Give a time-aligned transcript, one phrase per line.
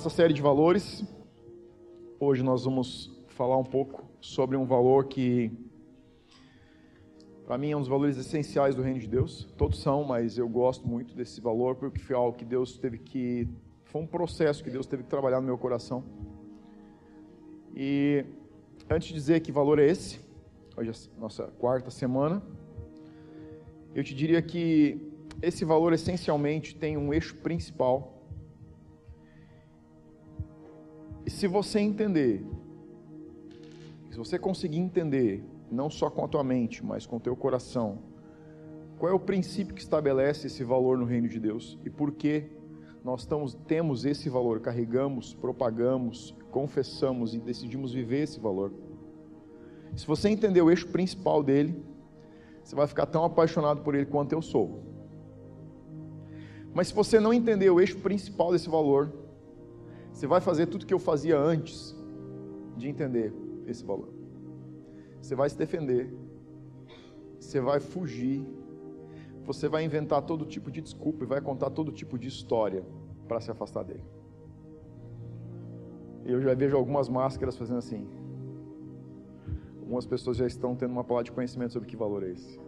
[0.00, 1.04] nossa série de valores.
[2.18, 5.52] Hoje nós vamos falar um pouco sobre um valor que,
[7.44, 9.46] para mim, é um dos valores essenciais do reino de Deus.
[9.58, 13.46] Todos são, mas eu gosto muito desse valor porque foi algo que Deus teve que.
[13.84, 16.02] Foi um processo que Deus teve que trabalhar no meu coração.
[17.76, 18.24] E
[18.88, 20.18] antes de dizer que valor é esse,
[20.78, 22.42] hoje é nossa quarta semana,
[23.94, 25.12] eu te diria que
[25.42, 28.19] esse valor essencialmente tem um eixo principal
[31.28, 32.46] se você entender,
[34.10, 37.98] se você conseguir entender, não só com a tua mente, mas com o teu coração,
[38.98, 42.50] qual é o princípio que estabelece esse valor no reino de Deus e por que
[43.02, 48.72] nós estamos, temos esse valor, carregamos, propagamos, confessamos e decidimos viver esse valor.
[49.96, 51.82] Se você entender o eixo principal dele,
[52.62, 54.82] você vai ficar tão apaixonado por ele quanto eu sou.
[56.72, 59.12] Mas se você não entender o eixo principal desse valor,
[60.20, 61.96] você vai fazer tudo que eu fazia antes
[62.76, 63.32] de entender
[63.66, 64.10] esse valor.
[65.18, 66.14] Você vai se defender,
[67.38, 68.46] você vai fugir,
[69.46, 72.84] você vai inventar todo tipo de desculpa e vai contar todo tipo de história
[73.26, 74.04] para se afastar dele.
[76.26, 78.06] Eu já vejo algumas máscaras fazendo assim.
[79.80, 82.60] Algumas pessoas já estão tendo uma palavra de conhecimento sobre que valor é esse.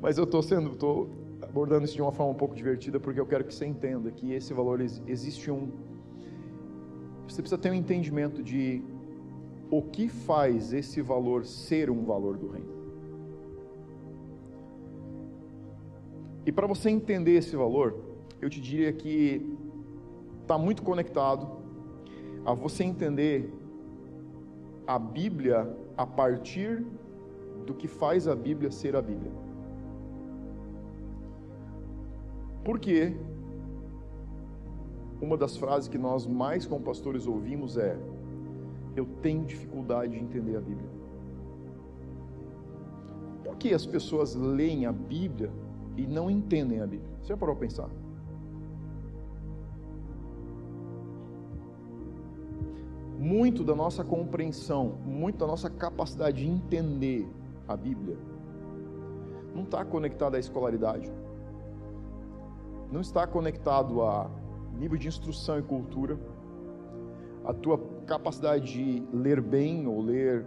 [0.00, 1.08] Mas eu estou sendo, tô
[1.42, 4.32] abordando isso de uma forma um pouco divertida, porque eu quero que você entenda que
[4.32, 5.70] esse valor existe um.
[7.28, 8.82] Você precisa ter um entendimento de
[9.70, 12.72] o que faz esse valor ser um valor do reino.
[16.44, 17.96] E para você entender esse valor,
[18.40, 19.56] eu te diria que
[20.42, 21.48] está muito conectado
[22.44, 23.52] a você entender
[24.86, 26.84] a Bíblia a partir
[27.64, 29.41] do que faz a Bíblia ser a Bíblia.
[32.64, 33.16] Porque
[35.20, 37.96] uma das frases que nós mais como pastores ouvimos é:
[38.96, 40.90] Eu tenho dificuldade de entender a Bíblia.
[43.44, 45.50] Por que as pessoas leem a Bíblia
[45.96, 47.10] e não entendem a Bíblia?
[47.20, 47.88] Você já parou para pensar?
[53.18, 57.28] Muito da nossa compreensão, muito da nossa capacidade de entender
[57.68, 58.16] a Bíblia,
[59.54, 61.08] não está conectada à escolaridade
[62.92, 64.30] não está conectado a
[64.74, 66.18] nível de instrução e cultura,
[67.42, 70.46] a tua capacidade de ler bem ou ler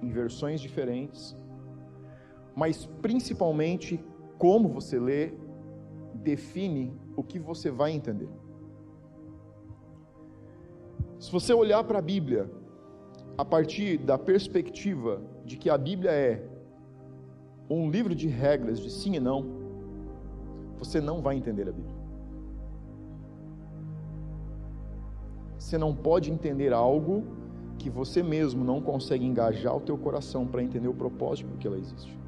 [0.00, 1.36] em versões diferentes,
[2.56, 4.02] mas principalmente
[4.38, 5.34] como você lê
[6.14, 8.28] define o que você vai entender.
[11.18, 12.50] Se você olhar para a Bíblia
[13.36, 16.42] a partir da perspectiva de que a Bíblia é
[17.68, 19.61] um livro de regras de sim e não,
[20.82, 21.94] você não vai entender a Bíblia.
[25.56, 27.22] Você não pode entender algo
[27.78, 31.68] que você mesmo não consegue engajar o teu coração para entender o propósito por que
[31.68, 32.18] ela existe.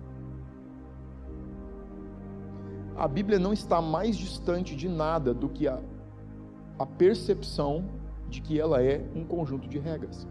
[2.97, 5.81] A Bíblia não está mais distante de nada do que a,
[6.79, 7.85] a percepção
[8.29, 10.29] de que ela é um conjunto de regras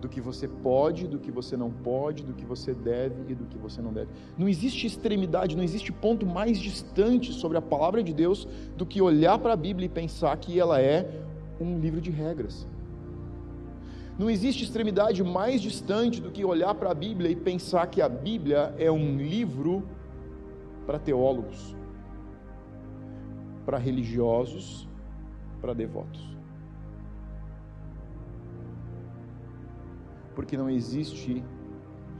[0.00, 3.44] do que você pode, do que você não pode, do que você deve e do
[3.46, 4.10] que você não deve.
[4.36, 8.46] Não existe extremidade, não existe ponto mais distante sobre a palavra de Deus
[8.76, 11.24] do que olhar para a Bíblia e pensar que ela é
[11.60, 12.66] um livro de regras.
[14.18, 18.08] Não existe extremidade mais distante do que olhar para a Bíblia e pensar que a
[18.08, 19.82] Bíblia é um livro
[20.86, 21.76] para teólogos,
[23.64, 24.88] para religiosos,
[25.60, 26.35] para devotos.
[30.36, 31.42] Porque não existe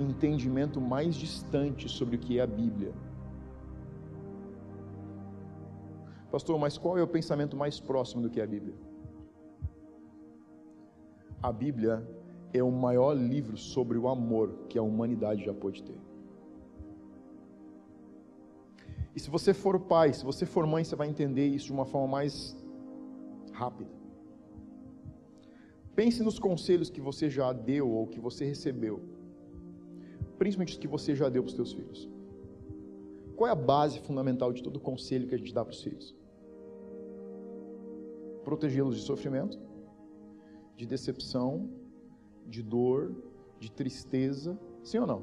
[0.00, 2.92] entendimento mais distante sobre o que é a Bíblia.
[6.32, 8.74] Pastor, mas qual é o pensamento mais próximo do que é a Bíblia?
[11.42, 11.94] A Bíblia
[12.52, 16.00] é o maior livro sobre o amor que a humanidade já pôde ter.
[19.14, 21.86] E se você for pai, se você for mãe, você vai entender isso de uma
[21.86, 22.56] forma mais
[23.52, 23.90] rápida.
[25.96, 29.00] Pense nos conselhos que você já deu ou que você recebeu,
[30.38, 32.06] principalmente os que você já deu para os seus filhos.
[33.34, 36.14] Qual é a base fundamental de todo conselho que a gente dá para os filhos?
[38.44, 39.58] Protegê-los de sofrimento,
[40.76, 41.70] de decepção,
[42.46, 43.14] de dor,
[43.58, 45.22] de tristeza, sim ou não?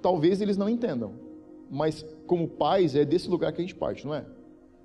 [0.00, 1.14] Talvez eles não entendam,
[1.68, 4.24] mas como pais é desse lugar que a gente parte, não é?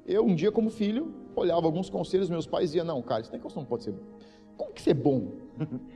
[0.08, 3.32] Eu um dia como filho olhava alguns conselhos meus pais e dizia não, cara, isso
[3.56, 3.94] não pode ser
[4.58, 5.32] como que isso é bom?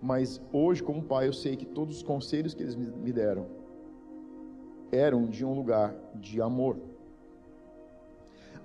[0.00, 3.46] Mas hoje, como pai, eu sei que todos os conselhos que eles me deram
[4.90, 6.76] eram de um lugar de amor.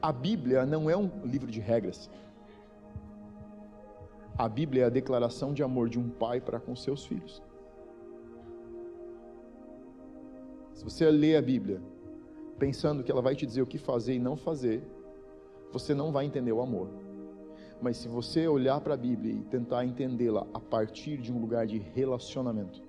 [0.01, 2.09] A Bíblia não é um livro de regras.
[4.37, 7.41] A Bíblia é a declaração de amor de um pai para com seus filhos.
[10.73, 11.81] Se você lê a Bíblia
[12.59, 14.83] pensando que ela vai te dizer o que fazer e não fazer,
[15.71, 16.89] você não vai entender o amor.
[17.81, 21.67] Mas se você olhar para a Bíblia e tentar entendê-la a partir de um lugar
[21.67, 22.81] de relacionamento,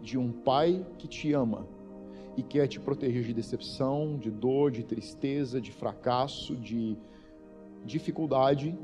[0.00, 1.66] de um pai que te ama
[2.36, 6.96] e quer te proteger de decepção, de dor, de tristeza, de fracasso, de
[7.84, 8.76] dificuldade,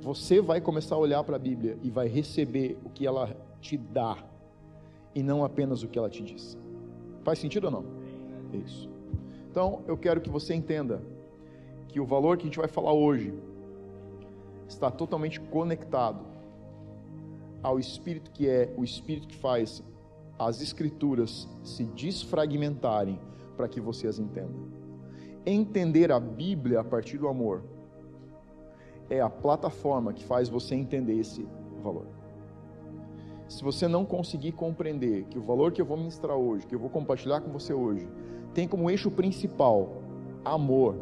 [0.00, 3.76] você vai começar a olhar para a Bíblia e vai receber o que ela te
[3.76, 4.16] dá
[5.14, 6.56] e não apenas o que ela te diz.
[7.24, 7.84] Faz sentido ou não?
[8.64, 8.88] Isso.
[9.50, 11.02] Então, eu quero que você entenda
[11.88, 13.34] que o valor que a gente vai falar hoje
[14.68, 16.24] está totalmente conectado
[17.62, 19.82] ao Espírito que é o Espírito que faz
[20.38, 23.18] as Escrituras se desfragmentarem
[23.56, 24.54] para que você as entenda.
[25.44, 27.64] Entender a Bíblia a partir do amor
[29.10, 31.44] é a plataforma que faz você entender esse
[31.82, 32.06] valor.
[33.48, 36.78] Se você não conseguir compreender que o valor que eu vou ministrar hoje, que eu
[36.78, 38.06] vou compartilhar com você hoje,
[38.52, 40.02] tem como eixo principal
[40.44, 40.96] amor,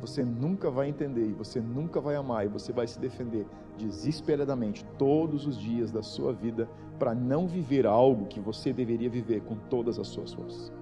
[0.00, 3.46] você nunca vai entender, e você nunca vai amar, e você vai se defender
[3.76, 6.68] desesperadamente todos os dias da sua vida
[6.98, 10.72] para não viver algo que você deveria viver com todas as suas forças.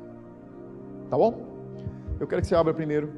[1.10, 1.46] Tá bom?
[2.18, 3.12] Eu quero que você abra primeiro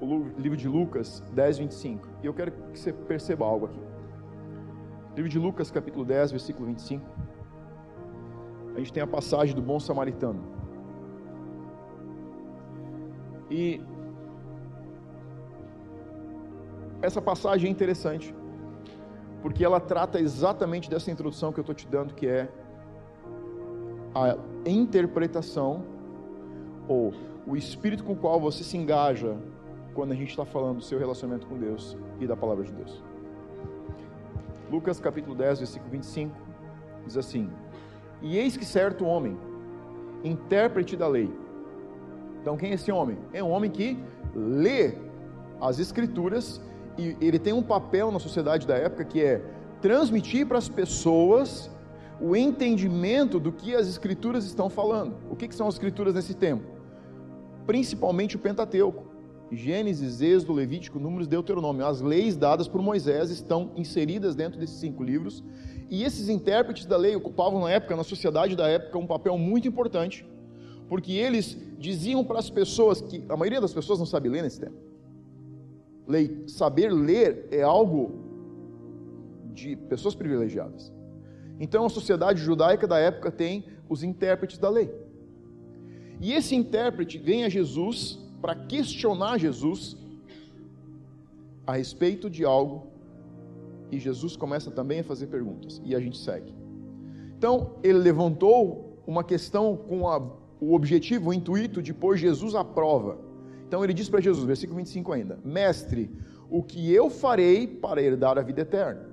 [0.00, 2.08] o livro de Lucas 10, 25.
[2.22, 3.80] E eu quero que você perceba algo aqui.
[5.16, 7.04] Livro de Lucas, capítulo 10, versículo 25.
[8.74, 10.57] A gente tem a passagem do bom samaritano.
[13.50, 13.80] E
[17.00, 18.34] essa passagem é interessante,
[19.40, 22.48] porque ela trata exatamente dessa introdução que eu estou te dando, que é
[24.14, 24.36] a
[24.68, 25.84] interpretação
[26.88, 27.12] ou
[27.46, 29.36] o espírito com o qual você se engaja
[29.94, 33.02] quando a gente está falando do seu relacionamento com Deus e da palavra de Deus.
[34.70, 36.34] Lucas capítulo 10, versículo 25,
[37.06, 37.50] diz assim:
[38.20, 39.38] E eis que certo homem,
[40.22, 41.32] intérprete da lei,
[42.48, 43.18] então, quem é esse homem?
[43.30, 43.98] É um homem que
[44.34, 44.94] lê
[45.60, 46.62] as Escrituras
[46.96, 49.44] e ele tem um papel na sociedade da época que é
[49.82, 51.70] transmitir para as pessoas
[52.18, 55.14] o entendimento do que as Escrituras estão falando.
[55.30, 56.64] O que, que são as Escrituras nesse tempo?
[57.66, 59.06] Principalmente o Pentateuco.
[59.52, 61.84] Gênesis, Êxodo, Levítico, Números, Deuteronômio.
[61.84, 65.44] As leis dadas por Moisés estão inseridas dentro desses cinco livros.
[65.90, 69.68] E esses intérpretes da lei ocupavam na época, na sociedade da época, um papel muito
[69.68, 70.26] importante
[70.88, 74.60] porque eles diziam para as pessoas que a maioria das pessoas não sabe ler nesse
[74.60, 74.76] tempo.
[76.46, 78.12] saber ler é algo
[79.52, 80.92] de pessoas privilegiadas.
[81.60, 84.90] Então a sociedade judaica da época tem os intérpretes da lei.
[86.20, 89.96] E esse intérprete vem a Jesus para questionar Jesus
[91.66, 92.86] a respeito de algo,
[93.90, 96.52] e Jesus começa também a fazer perguntas, e a gente segue.
[97.36, 100.18] Então, ele levantou uma questão com a
[100.60, 103.18] o objetivo, o intuito de pôr Jesus à prova.
[103.66, 106.10] Então ele diz para Jesus, versículo 25 ainda: Mestre,
[106.50, 109.08] o que eu farei para herdar a vida eterna?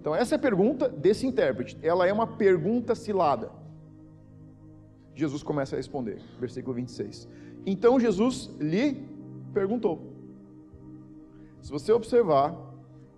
[0.00, 1.78] Então essa é a pergunta desse intérprete.
[1.82, 3.50] Ela é uma pergunta cilada.
[5.14, 7.28] Jesus começa a responder, versículo 26.
[7.64, 9.06] Então Jesus lhe
[9.52, 10.12] perguntou.
[11.62, 12.54] Se você observar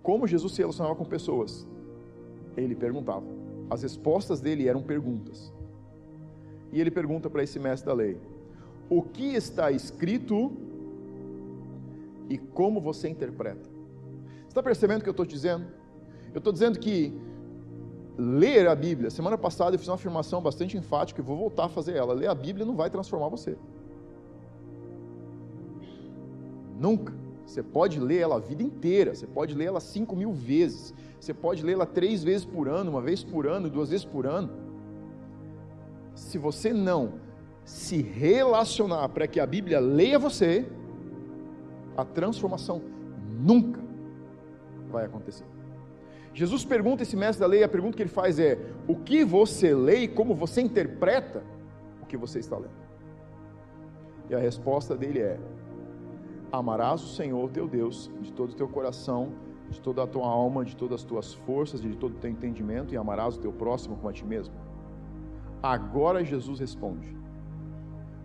[0.01, 1.67] como Jesus se relacionava com pessoas,
[2.55, 3.25] ele perguntava.
[3.69, 5.53] As respostas dele eram perguntas.
[6.71, 8.17] E ele pergunta para esse mestre da lei:
[8.89, 10.51] O que está escrito
[12.29, 13.69] e como você interpreta?
[14.41, 15.65] Você está percebendo o que eu estou dizendo?
[16.33, 17.13] Eu estou dizendo que
[18.17, 21.69] ler a Bíblia, semana passada eu fiz uma afirmação bastante enfática e vou voltar a
[21.69, 22.13] fazer ela.
[22.13, 23.57] Ler a Bíblia não vai transformar você.
[26.79, 27.13] Nunca.
[27.45, 31.33] Você pode ler ela a vida inteira, você pode ler ela cinco mil vezes, você
[31.33, 34.66] pode ler ela três vezes por ano, uma vez por ano, duas vezes por ano
[36.17, 37.13] se você não
[37.63, 40.65] se relacionar para que a Bíblia leia você,
[41.95, 42.81] a transformação
[43.39, 43.79] nunca
[44.89, 45.45] vai acontecer.
[46.33, 48.57] Jesus pergunta esse mestre da lei, a pergunta que ele faz é:
[48.87, 51.43] o que você lê e como você interpreta
[52.01, 52.87] o que você está lendo?
[54.29, 55.39] E a resposta dele é:
[56.51, 59.33] amarás o Senhor teu Deus de todo o teu coração,
[59.69, 62.93] de toda a tua alma, de todas as tuas forças, de todo o teu entendimento,
[62.93, 64.53] e amarás o teu próximo como a ti mesmo.
[65.61, 67.15] Agora Jesus responde.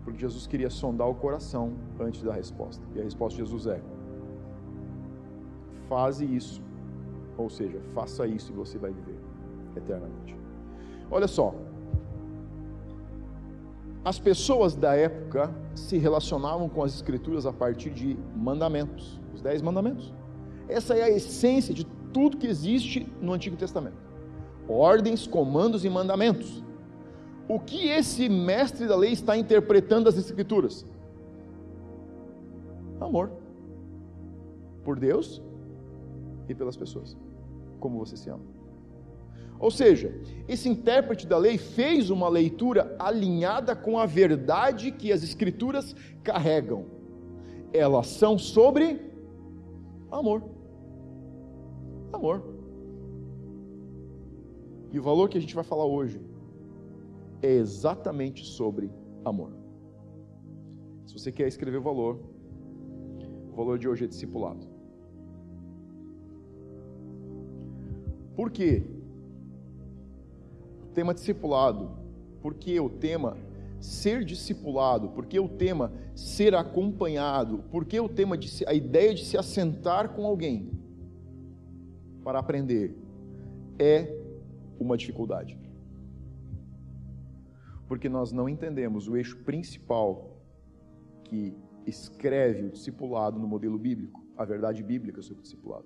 [0.03, 2.83] Porque Jesus queria sondar o coração antes da resposta.
[2.95, 3.81] E a resposta de Jesus é:
[5.87, 6.61] Faze isso.
[7.37, 9.17] Ou seja, faça isso e você vai viver
[9.75, 10.37] eternamente.
[11.09, 11.53] Olha só.
[14.05, 19.61] As pessoas da época se relacionavam com as Escrituras a partir de mandamentos, os dez
[19.61, 20.13] mandamentos.
[20.67, 23.97] Essa é a essência de tudo que existe no Antigo Testamento:
[24.67, 26.63] ordens, comandos e mandamentos.
[27.47, 30.85] O que esse mestre da lei está interpretando as Escrituras?
[32.99, 33.31] Amor
[34.83, 35.41] por Deus
[36.47, 37.17] e pelas pessoas,
[37.79, 38.43] como você se ama.
[39.59, 40.13] Ou seja,
[40.47, 46.85] esse intérprete da lei fez uma leitura alinhada com a verdade que as Escrituras carregam.
[47.71, 48.99] Elas são sobre
[50.11, 50.43] amor.
[52.11, 52.43] Amor.
[54.91, 56.19] E o valor que a gente vai falar hoje
[57.43, 58.89] é exatamente sobre
[59.23, 59.51] amor.
[61.05, 62.19] Se você quer escrever o valor,
[63.51, 64.65] o valor de hoje é discipulado.
[68.35, 68.83] Por quê?
[70.93, 71.91] tema discipulado,
[72.41, 73.35] porque o tema
[73.79, 79.37] ser discipulado, porque o tema ser acompanhado, porque o tema de a ideia de se
[79.37, 80.71] assentar com alguém
[82.23, 82.95] para aprender
[83.77, 84.15] é
[84.79, 85.57] uma dificuldade.
[87.93, 90.41] Porque nós não entendemos o eixo principal
[91.25, 95.85] que escreve o discipulado no modelo bíblico, a verdade bíblica sobre o discipulado.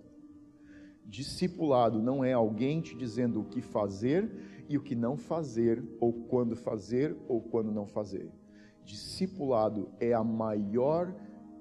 [1.04, 4.32] Discipulado não é alguém te dizendo o que fazer
[4.70, 8.32] e o que não fazer, ou quando fazer, ou quando não fazer.
[8.86, 11.14] Discipulado é a maior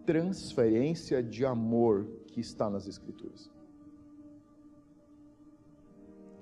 [0.04, 3.50] transferência de amor que está nas Escrituras.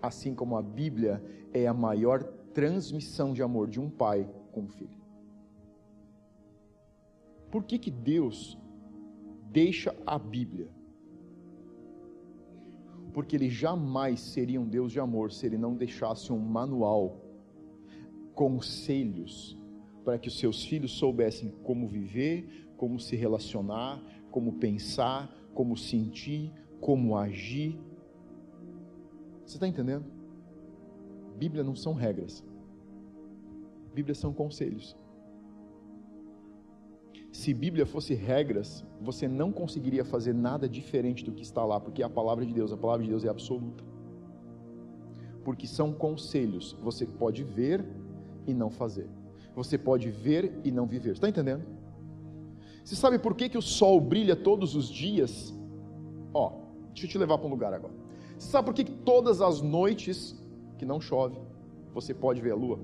[0.03, 4.69] Assim como a Bíblia é a maior transmissão de amor de um pai com um
[4.69, 5.03] filho.
[7.51, 8.59] Por que, que Deus
[9.51, 10.69] deixa a Bíblia?
[13.15, 17.21] porque ele jamais seria um Deus de amor se ele não deixasse um manual,
[18.35, 19.57] conselhos,
[20.05, 26.53] para que os seus filhos soubessem como viver, como se relacionar, como pensar, como sentir,
[26.81, 27.79] como agir.
[29.47, 30.07] Você está entendendo?
[31.37, 32.45] Bíblia não são regras,
[33.95, 34.97] Bíblia são conselhos.
[37.33, 42.01] Se Bíblia fosse regras, você não conseguiria fazer nada diferente do que está lá, porque
[42.01, 43.83] é a palavra de Deus, a palavra de Deus é absoluta.
[45.45, 47.85] Porque são conselhos, você pode ver
[48.47, 49.09] e não fazer.
[49.55, 51.13] Você pode ver e não viver.
[51.13, 51.65] Está entendendo?
[52.85, 55.55] Você sabe por que, que o sol brilha todos os dias?
[56.33, 56.53] Ó,
[56.89, 57.95] deixa eu te levar para um lugar agora.
[58.39, 60.41] Você sabe por que, que todas as noites
[60.79, 61.39] que não chove,
[61.93, 62.79] você pode ver a lua?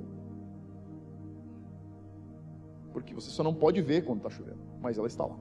[2.93, 5.37] porque você só não pode ver quando está chovendo, mas ela está lá.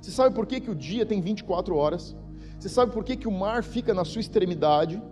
[0.00, 2.16] Você sabe por que, que o dia tem 24 horas?
[2.58, 5.02] Você sabe por que, que o mar fica na sua extremidade?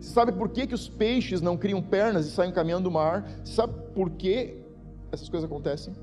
[0.00, 3.28] Você sabe por que, que os peixes não criam pernas e saem caminhando do mar?
[3.44, 4.62] Você sabe por que
[5.12, 5.94] essas coisas acontecem?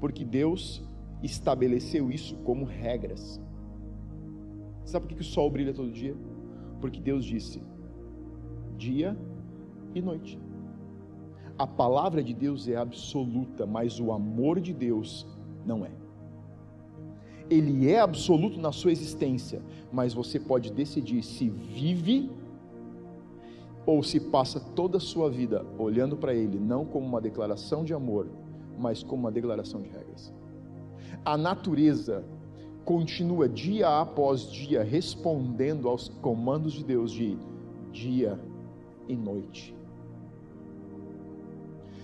[0.00, 0.82] Porque Deus
[1.22, 3.40] estabeleceu isso como regras.
[4.84, 6.16] Você sabe por que, que o sol brilha todo dia?
[6.80, 7.62] Porque Deus disse:
[8.76, 9.16] dia
[9.94, 10.38] e noite.
[11.56, 15.26] A palavra de Deus é absoluta, mas o amor de Deus
[15.64, 15.90] não é.
[17.48, 19.62] Ele é absoluto na sua existência,
[19.92, 22.30] mas você pode decidir se vive
[23.86, 27.92] ou se passa toda a sua vida olhando para Ele, não como uma declaração de
[27.92, 28.28] amor,
[28.78, 30.32] mas como uma declaração de regras.
[31.24, 32.24] A natureza
[32.84, 37.36] continua dia após dia respondendo aos comandos de Deus de
[37.92, 38.38] dia
[39.08, 39.74] e noite.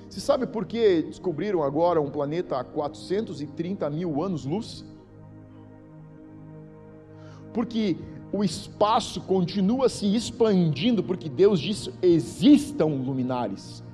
[0.09, 4.85] Você sabe por que descobriram agora um planeta a 430 mil anos-luz?
[7.55, 7.97] Porque
[8.33, 13.85] o espaço continua se expandindo, porque Deus disse: existam luminares.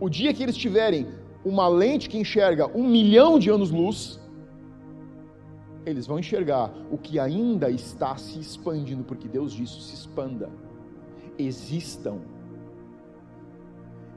[0.00, 1.06] O dia que eles tiverem
[1.44, 4.18] uma lente que enxerga um milhão de anos-luz,
[5.86, 10.50] eles vão enxergar o que ainda está se expandindo, porque Deus disse: se expanda,
[11.38, 12.20] existam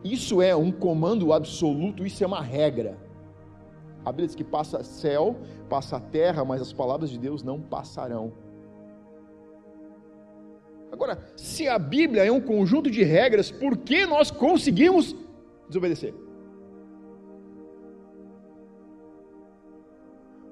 [0.03, 2.97] isso é um comando absoluto, isso é uma regra.
[4.05, 5.35] A Bíblia diz que passa céu,
[5.69, 8.31] passa terra, mas as palavras de Deus não passarão.
[10.91, 15.13] Agora, se a Bíblia é um conjunto de regras, por que nós conseguimos
[15.67, 16.13] desobedecer?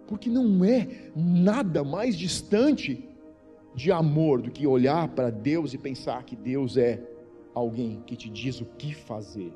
[0.07, 3.09] Porque não é nada mais distante
[3.74, 7.01] de amor do que olhar para Deus e pensar que Deus é
[7.53, 9.51] alguém que te diz o que fazer.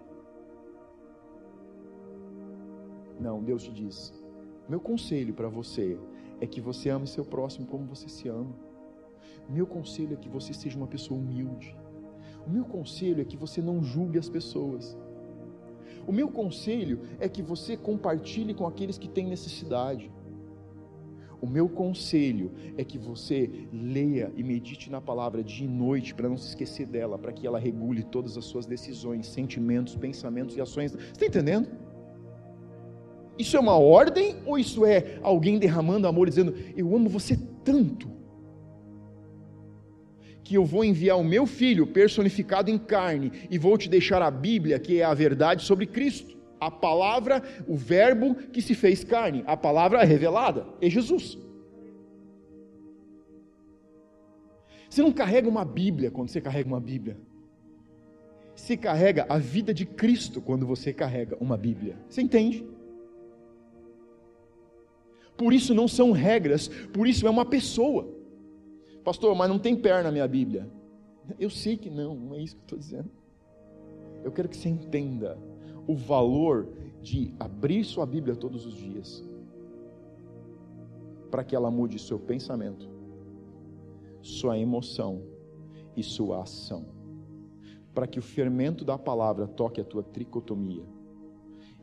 [3.19, 4.13] Não, Deus te diz:
[4.67, 5.97] meu conselho para você
[6.39, 8.55] é que você ame seu próximo como você se ama.
[9.47, 11.75] Meu conselho é que você seja uma pessoa humilde.
[12.45, 14.95] O meu conselho é que você não julgue as pessoas.
[16.05, 20.11] O meu conselho é que você compartilhe com aqueles que têm necessidade.
[21.41, 26.27] O meu conselho é que você leia e medite na palavra dia e noite para
[26.27, 30.61] não se esquecer dela, para que ela regule todas as suas decisões, sentimentos, pensamentos e
[30.61, 30.91] ações.
[30.91, 31.69] Você está entendendo?
[33.37, 38.09] Isso é uma ordem ou isso é alguém derramando amor dizendo: Eu amo você tanto
[40.43, 44.31] que eu vou enviar o meu filho personificado em carne e vou te deixar a
[44.31, 46.38] Bíblia, que é a verdade sobre Cristo?
[46.59, 51.37] A palavra, o verbo que se fez carne, a palavra revelada, é Jesus.
[54.89, 57.17] Você não carrega uma Bíblia quando você carrega uma Bíblia.
[58.55, 61.97] Se carrega a vida de Cristo quando você carrega uma Bíblia.
[62.09, 62.67] Você entende?
[65.37, 68.13] Por isso não são regras, por isso é uma pessoa.
[69.05, 70.69] Pastor, mas não tem perna na minha Bíblia.
[71.39, 73.09] Eu sei que não, não é isso que eu estou dizendo.
[74.23, 75.37] Eu quero que você entenda
[75.89, 76.69] o valor
[77.01, 79.27] de abrir sua Bíblia todos os dias,
[81.31, 82.87] para que ela mude seu pensamento,
[84.21, 85.23] sua emoção
[85.97, 86.85] e sua ação,
[87.91, 90.85] para que o fermento da palavra toque a tua tricotomia,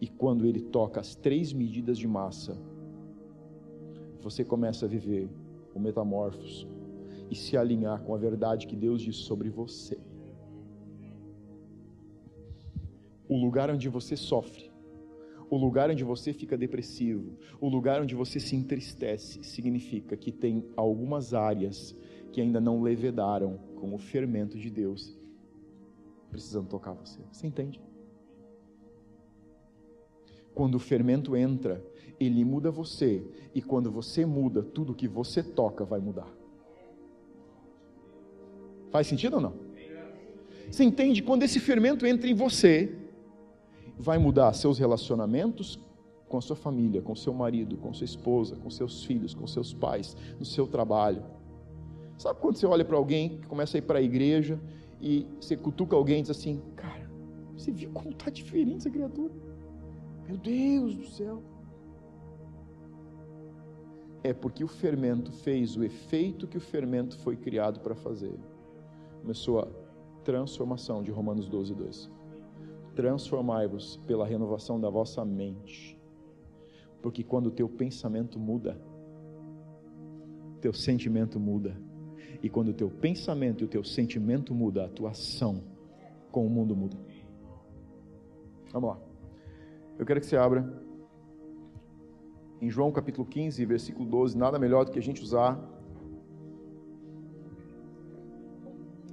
[0.01, 2.57] e quando ele toca as três medidas de massa,
[4.21, 5.29] você começa a viver
[5.75, 6.65] o metamorfos
[7.29, 9.99] e se alinhar com a verdade que Deus diz sobre você.
[13.29, 14.71] O lugar onde você sofre,
[15.49, 20.65] o lugar onde você fica depressivo, o lugar onde você se entristece, significa que tem
[20.77, 21.97] algumas áreas
[22.33, 25.17] que ainda não levedaram com o fermento de Deus,
[26.31, 27.21] precisando tocar você.
[27.33, 27.81] Você entende?
[30.55, 31.85] Quando o fermento entra,
[32.19, 33.23] ele muda você,
[33.55, 36.33] e quando você muda, tudo que você toca vai mudar.
[38.91, 39.55] Faz sentido ou não?
[40.71, 41.23] Você entende?
[41.23, 43.06] Quando esse fermento entra em você,
[43.99, 45.79] vai mudar seus relacionamentos
[46.29, 49.73] com a sua família, com seu marido, com sua esposa, com seus filhos, com seus
[49.73, 51.23] pais, no seu trabalho.
[52.19, 54.61] Sabe quando você olha para alguém que começa a ir para a igreja
[55.01, 57.11] e você cutuca alguém e diz assim: Cara,
[57.57, 59.33] você viu como está diferente essa criatura?
[60.27, 61.43] Meu Deus do céu.
[64.25, 68.35] É porque o fermento fez o efeito que o fermento foi criado para fazer.
[69.21, 69.69] Começou a
[70.25, 72.16] transformação de Romanos 12, 2
[72.97, 75.97] transformai-vos pela renovação da vossa mente.
[77.03, 78.81] Porque quando o teu pensamento muda,
[80.61, 81.81] teu sentimento muda.
[82.43, 85.63] E quando o teu pensamento e o teu sentimento muda, a tua ação
[86.33, 86.97] com o mundo muda.
[88.73, 88.99] Vamos lá.
[89.99, 90.83] Eu quero que você abra
[92.61, 95.61] em João capítulo 15, versículo 12, nada melhor do que a gente usar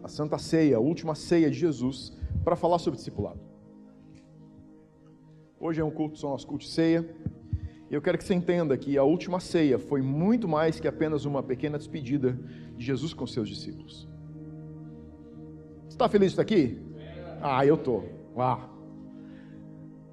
[0.02, 3.53] a Santa Ceia, a última ceia de Jesus, para falar sobre discipulado.
[5.66, 7.10] Hoje é um culto, são as cultos ceia.
[7.90, 11.24] E eu quero que você entenda que a última ceia foi muito mais que apenas
[11.24, 12.38] uma pequena despedida
[12.76, 14.06] de Jesus com seus discípulos.
[15.84, 16.82] Você está feliz de estar aqui?
[17.42, 18.04] Ah, eu estou.
[18.38, 18.68] Ah.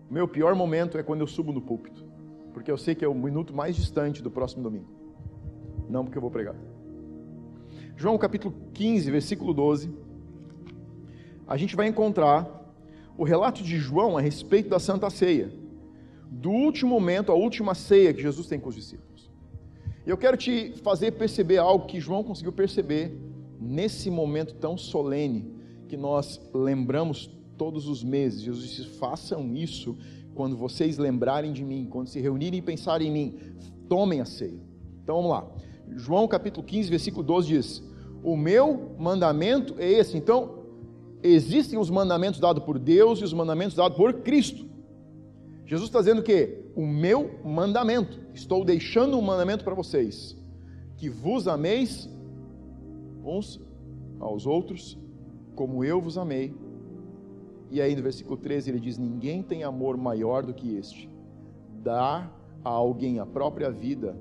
[0.08, 2.04] Meu pior momento é quando eu subo no púlpito,
[2.54, 4.86] porque eu sei que é o minuto mais distante do próximo domingo.
[5.88, 6.54] Não porque eu vou pregar.
[7.96, 9.92] João capítulo 15, versículo 12.
[11.44, 12.59] A gente vai encontrar
[13.16, 15.52] o relato de João a respeito da Santa Ceia,
[16.30, 19.30] do último momento, a última ceia que Jesus tem com os discípulos.
[20.06, 23.16] Eu quero te fazer perceber algo que João conseguiu perceber
[23.60, 25.52] nesse momento tão solene
[25.88, 28.40] que nós lembramos todos os meses.
[28.40, 29.98] Jesus disse: façam isso
[30.34, 33.38] quando vocês lembrarem de mim, quando se reunirem e pensarem em mim,
[33.88, 34.60] tomem a ceia.
[35.02, 35.46] Então vamos lá.
[35.96, 37.82] João capítulo 15, versículo 12 diz:
[38.22, 40.16] O meu mandamento é esse.
[40.16, 40.59] Então,
[41.22, 44.68] existem os mandamentos dados por Deus e os mandamentos dados por Cristo.
[45.64, 50.36] Jesus está dizendo que o meu mandamento, estou deixando um mandamento para vocês,
[50.96, 52.08] que vos ameis
[53.24, 53.60] uns
[54.18, 54.98] aos outros,
[55.54, 56.54] como eu vos amei.
[57.70, 61.08] E aí no versículo 13 ele diz: Ninguém tem amor maior do que este,
[61.82, 64.16] dar a alguém a própria vida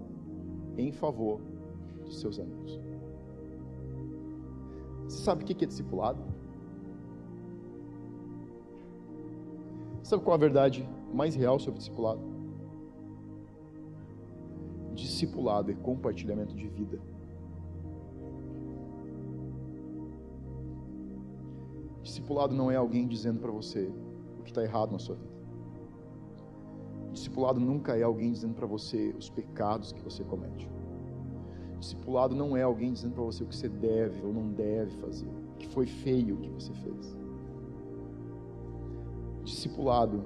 [0.78, 1.42] em favor
[2.06, 2.80] dos seus amigos.
[5.06, 6.22] Você sabe o que é discipulado?
[10.10, 12.20] Sabe qual a verdade mais real sobre discipulado?
[14.96, 17.00] Discipulado é compartilhamento de vida.
[22.02, 23.94] Discipulado não é alguém dizendo para você
[24.40, 25.30] o que está errado na sua vida.
[27.12, 30.68] Discipulado nunca é alguém dizendo para você os pecados que você comete.
[31.80, 35.30] Discipulado não é alguém dizendo para você o que você deve ou não deve fazer,
[35.60, 37.19] que foi feio o que você fez
[39.50, 40.24] discipulado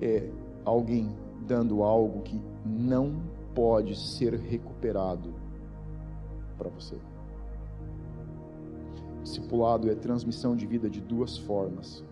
[0.00, 0.28] é
[0.64, 1.14] alguém
[1.46, 3.22] dando algo que não
[3.54, 5.32] pode ser recuperado
[6.56, 6.96] para você.
[9.22, 12.04] Discipulado é transmissão de vida de duas formas: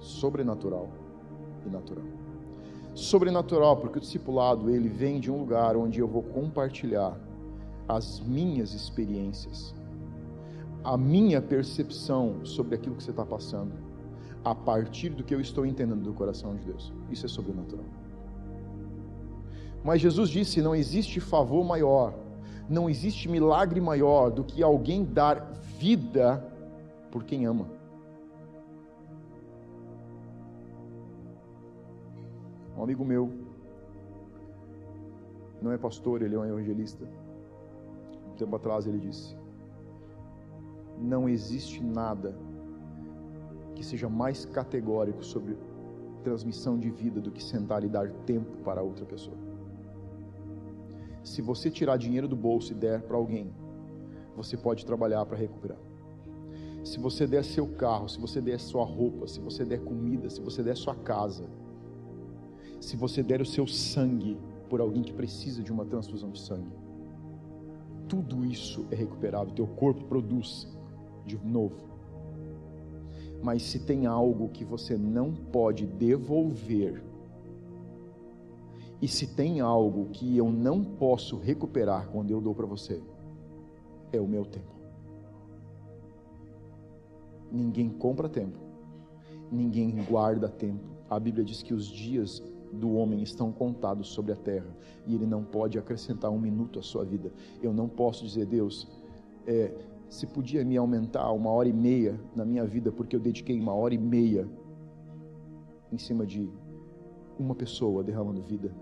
[0.00, 0.88] sobrenatural
[1.66, 2.04] e natural.
[2.94, 7.18] Sobrenatural, porque o discipulado ele vem de um lugar onde eu vou compartilhar
[7.88, 9.74] as minhas experiências,
[10.84, 13.72] a minha percepção sobre aquilo que você está passando,
[14.44, 16.92] a partir do que eu estou entendendo do coração de Deus.
[17.10, 17.84] Isso é sobrenatural.
[19.84, 22.14] Mas Jesus disse: não existe favor maior,
[22.68, 26.44] não existe milagre maior do que alguém dar vida
[27.10, 27.66] por quem ama.
[32.76, 33.32] Um amigo meu,
[35.60, 37.04] não é pastor, ele é um evangelista.
[38.30, 39.36] Um tempo atrás ele disse:
[40.96, 42.36] Não existe nada
[43.78, 45.56] que seja mais categórico sobre
[46.24, 49.36] transmissão de vida do que sentar e dar tempo para outra pessoa.
[51.22, 53.52] Se você tirar dinheiro do bolso e der para alguém,
[54.36, 55.78] você pode trabalhar para recuperar.
[56.84, 60.40] Se você der seu carro, se você der sua roupa, se você der comida, se
[60.40, 61.44] você der sua casa,
[62.80, 64.36] se você der o seu sangue
[64.68, 66.72] por alguém que precisa de uma transfusão de sangue,
[68.08, 70.66] tudo isso é recuperado, teu corpo produz
[71.24, 71.87] de novo.
[73.42, 77.02] Mas se tem algo que você não pode devolver,
[79.00, 83.00] e se tem algo que eu não posso recuperar quando eu dou para você,
[84.12, 84.76] é o meu tempo.
[87.50, 88.58] Ninguém compra tempo,
[89.50, 90.84] ninguém guarda tempo.
[91.08, 94.68] A Bíblia diz que os dias do homem estão contados sobre a terra
[95.06, 97.32] e ele não pode acrescentar um minuto à sua vida.
[97.62, 98.86] Eu não posso dizer, Deus,
[99.46, 99.72] é,
[100.08, 103.74] se podia me aumentar uma hora e meia na minha vida, porque eu dediquei uma
[103.74, 104.48] hora e meia
[105.92, 106.50] em cima de
[107.38, 108.74] uma pessoa derramando vida,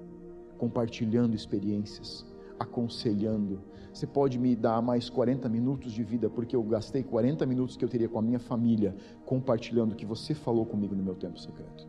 [0.56, 2.26] compartilhando experiências,
[2.58, 3.60] aconselhando.
[3.92, 7.84] Você pode me dar mais 40 minutos de vida, porque eu gastei 40 minutos que
[7.84, 11.38] eu teria com a minha família, compartilhando o que você falou comigo no meu tempo
[11.38, 11.88] secreto.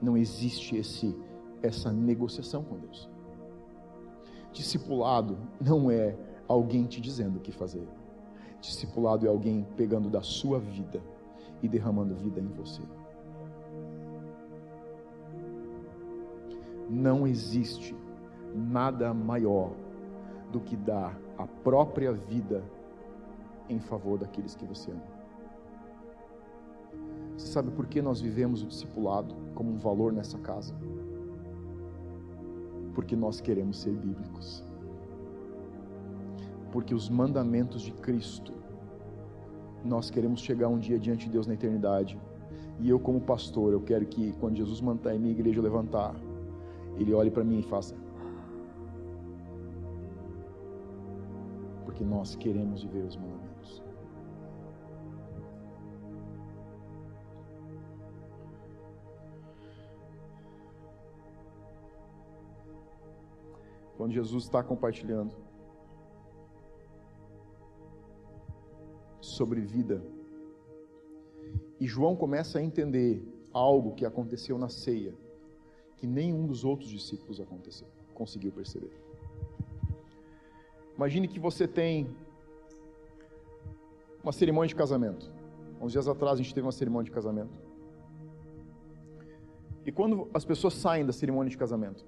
[0.00, 1.14] Não existe esse
[1.62, 3.10] essa negociação com Deus.
[4.52, 6.16] Discipulado não é
[6.48, 7.86] alguém te dizendo o que fazer.
[8.60, 11.00] Discipulado é alguém pegando da sua vida
[11.62, 12.82] e derramando vida em você.
[16.88, 17.94] Não existe
[18.54, 19.72] nada maior
[20.50, 22.64] do que dar a própria vida
[23.68, 25.18] em favor daqueles que você ama.
[27.36, 30.74] Você sabe por que nós vivemos o discipulado como um valor nessa casa?
[32.94, 34.64] Porque nós queremos ser bíblicos.
[36.70, 38.52] Porque os mandamentos de Cristo,
[39.84, 42.18] nós queremos chegar um dia diante de Deus na eternidade.
[42.80, 46.14] E eu, como pastor, eu quero que quando Jesus mandar em minha igreja levantar,
[46.96, 47.94] ele olhe para mim e faça.
[51.84, 53.48] Porque nós queremos viver os mandamentos.
[63.98, 65.34] quando Jesus está compartilhando
[69.38, 70.02] sobre vida.
[71.80, 73.22] E João começa a entender
[73.52, 75.14] algo que aconteceu na ceia,
[75.96, 78.90] que nenhum dos outros discípulos aconteceu, conseguiu perceber.
[80.96, 82.08] Imagine que você tem
[84.22, 85.30] uma cerimônia de casamento.
[85.80, 87.56] Uns dias atrás a gente teve uma cerimônia de casamento.
[89.86, 92.04] E quando as pessoas saem da cerimônia de casamento,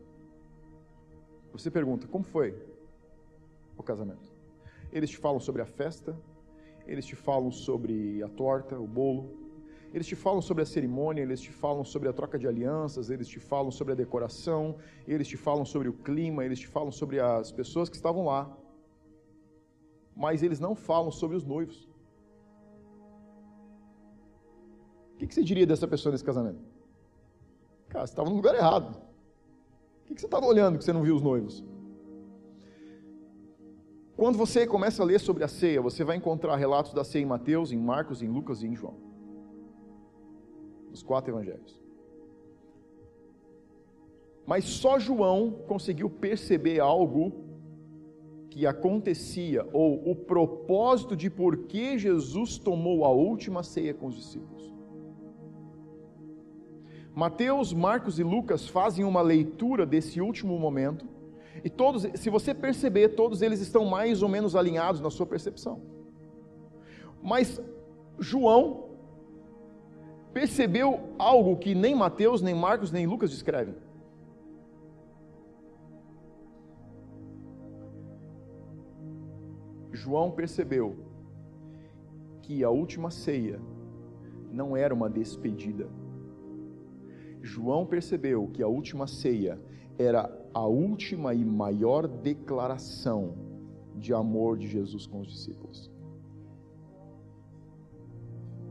[1.53, 2.61] você pergunta, como foi
[3.79, 4.29] o casamento?
[4.93, 6.17] Eles te falam sobre a festa,
[6.87, 9.41] eles te falam sobre a torta, o bolo,
[9.93, 13.27] eles te falam sobre a cerimônia, eles te falam sobre a troca de alianças, eles
[13.27, 17.19] te falam sobre a decoração, eles te falam sobre o clima, eles te falam sobre
[17.19, 18.57] as pessoas que estavam lá.
[20.15, 21.89] Mas eles não falam sobre os noivos.
[25.15, 26.61] O que você diria dessa pessoa nesse casamento?
[27.89, 28.97] Cara, você estava no lugar errado.
[30.09, 31.65] O que você estava olhando que você não viu os noivos?
[34.21, 37.27] Quando você começa a ler sobre a ceia, você vai encontrar relatos da ceia em
[37.27, 38.97] Mateus, em Marcos, em Lucas e em João.
[40.93, 41.81] Os quatro evangelhos.
[44.47, 47.33] Mas só João conseguiu perceber algo
[48.51, 54.17] que acontecia, ou o propósito de por que Jesus tomou a última ceia com os
[54.17, 54.71] discípulos.
[57.15, 61.09] Mateus, Marcos e Lucas fazem uma leitura desse último momento,
[61.65, 65.83] e todos, se você perceber, todos eles estão mais ou menos alinhados na sua percepção.
[67.23, 67.61] Mas
[68.19, 68.91] João
[70.33, 73.75] percebeu algo que nem Mateus, nem Marcos, nem Lucas descrevem.
[79.93, 80.97] João percebeu
[82.43, 83.61] que a última ceia
[84.51, 85.89] não era uma despedida.
[87.43, 89.61] João percebeu que a última ceia
[89.99, 93.35] era a última e maior declaração
[93.97, 95.91] de amor de Jesus com os discípulos.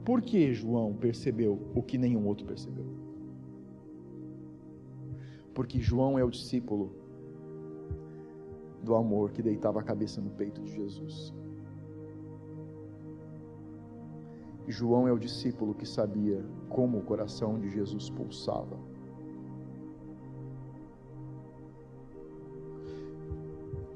[0.03, 2.85] Por que João percebeu o que nenhum outro percebeu?
[5.53, 6.91] Porque João é o discípulo
[8.81, 11.33] do amor que deitava a cabeça no peito de Jesus.
[14.67, 18.88] João é o discípulo que sabia como o coração de Jesus pulsava.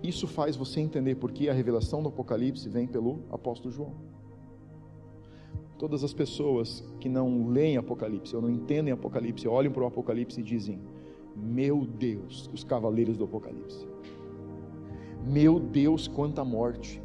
[0.03, 3.93] Isso faz você entender por que a revelação do Apocalipse vem pelo apóstolo João.
[5.79, 10.41] Todas as pessoas que não leem Apocalipse ou não entendem Apocalipse, olham para o Apocalipse
[10.41, 10.81] e dizem:
[11.37, 13.87] Meu Deus, os cavaleiros do Apocalipse.
[15.25, 17.01] Meu Deus, quanta morte.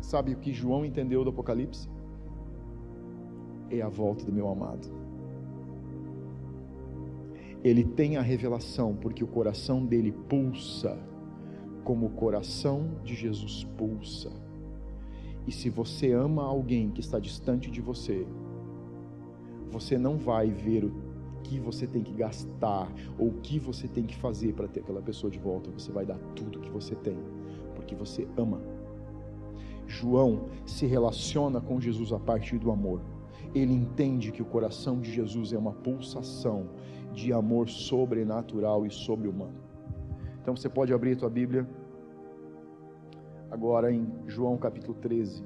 [0.00, 1.88] Sabe o que João entendeu do Apocalipse?
[3.68, 4.88] É a volta do meu amado.
[7.64, 10.98] Ele tem a revelação porque o coração dele pulsa
[11.84, 14.30] como o coração de Jesus pulsa.
[15.46, 18.26] E se você ama alguém que está distante de você,
[19.70, 20.92] você não vai ver o
[21.42, 25.02] que você tem que gastar ou o que você tem que fazer para ter aquela
[25.02, 25.70] pessoa de volta.
[25.70, 27.18] Você vai dar tudo que você tem,
[27.74, 28.60] porque você ama.
[29.86, 33.00] João se relaciona com Jesus a partir do amor.
[33.54, 36.70] Ele entende que o coração de Jesus é uma pulsação
[37.12, 39.71] de amor sobrenatural e sobre-humano.
[40.42, 41.64] Então você pode abrir a tua Bíblia
[43.48, 45.44] agora em João capítulo 13.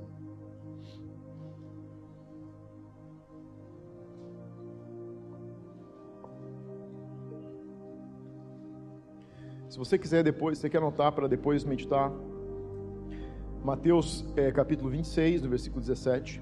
[9.68, 12.10] Se você quiser depois, você quer anotar para depois meditar,
[13.62, 16.40] Mateus é, capítulo 26, no versículo 17,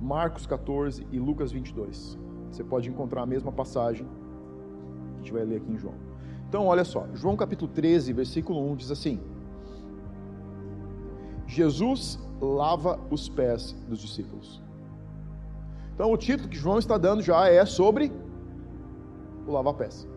[0.00, 2.18] Marcos 14 e Lucas 22.
[2.50, 6.05] Você pode encontrar a mesma passagem que a gente vai ler aqui em João.
[6.56, 9.20] Então, olha só, João capítulo 13, versículo 1 diz assim:
[11.46, 14.62] Jesus lava os pés dos discípulos.
[15.94, 18.10] Então, o título que João está dando já é sobre
[19.46, 20.08] o lava-pés.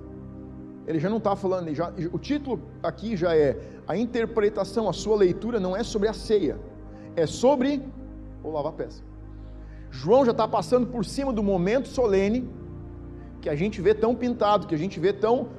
[0.87, 5.17] Ele já não está falando, já, o título aqui já é a interpretação, a sua
[5.17, 6.57] leitura não é sobre a ceia,
[7.17, 7.83] é sobre
[8.41, 9.03] o lava-pés.
[9.91, 12.49] João já está passando por cima do momento solene
[13.41, 15.58] que a gente vê tão pintado, que a gente vê tão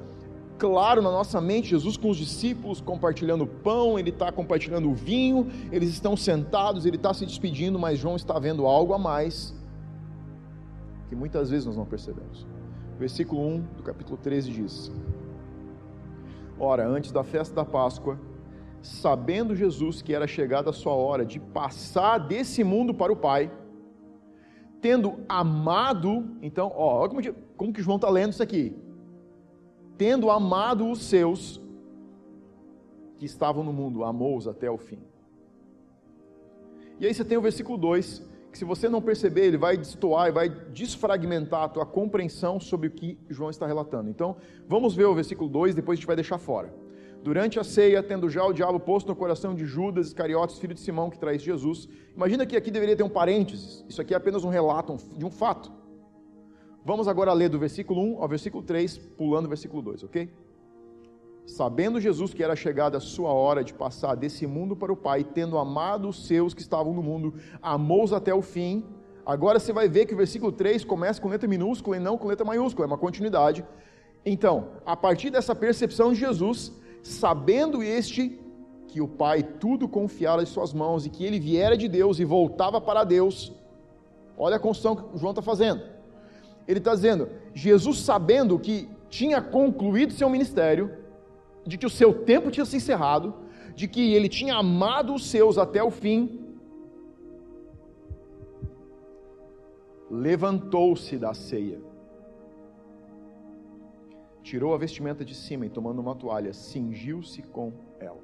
[0.61, 5.47] claro na nossa mente Jesus com os discípulos compartilhando pão, ele está compartilhando o vinho,
[5.71, 9.55] eles estão sentados, ele está se despedindo, mas João está vendo algo a mais
[11.09, 12.45] que muitas vezes nós não percebemos.
[12.99, 14.91] Versículo 1 do capítulo 13 diz:
[16.59, 18.19] Ora, antes da festa da Páscoa,
[18.83, 23.51] sabendo Jesus que era chegada a sua hora de passar desse mundo para o Pai,
[24.79, 27.21] tendo amado, então, ó, olha como,
[27.57, 28.75] como que João está lendo isso aqui
[30.01, 31.61] tendo amado os seus
[33.19, 34.97] que estavam no mundo, amou-os até o fim.
[36.99, 40.29] E aí você tem o versículo 2, que se você não perceber, ele vai destoar
[40.29, 44.09] e vai desfragmentar a tua compreensão sobre o que João está relatando.
[44.09, 44.37] Então,
[44.67, 46.73] vamos ver o versículo 2, depois a gente vai deixar fora.
[47.21, 50.79] Durante a ceia, tendo já o diabo posto no coração de Judas Iscariotes, filho de
[50.79, 51.87] Simão, que traz Jesus.
[52.15, 53.85] Imagina que aqui deveria ter um parênteses.
[53.87, 55.71] Isso aqui é apenas um relato de um fato.
[56.83, 60.33] Vamos agora ler do versículo 1 ao versículo 3, pulando o versículo 2, ok?
[61.45, 65.23] Sabendo Jesus que era chegada a sua hora de passar desse mundo para o Pai,
[65.23, 68.83] tendo amado os seus que estavam no mundo, amou-os até o fim.
[69.23, 72.27] Agora você vai ver que o versículo 3 começa com letra minúscula e não com
[72.27, 73.63] letra maiúscula, é uma continuidade.
[74.25, 76.71] Então, a partir dessa percepção de Jesus,
[77.03, 78.39] sabendo este
[78.87, 82.25] que o Pai tudo confiara em suas mãos e que ele viera de Deus e
[82.25, 83.53] voltava para Deus,
[84.35, 85.90] olha a construção que João está fazendo
[86.71, 90.89] ele está dizendo: Jesus, sabendo que tinha concluído seu ministério,
[91.65, 93.33] de que o seu tempo tinha se encerrado,
[93.75, 96.39] de que ele tinha amado os seus até o fim,
[100.09, 101.79] levantou-se da ceia,
[104.41, 108.21] tirou a vestimenta de cima e, tomando uma toalha, cingiu-se com ela.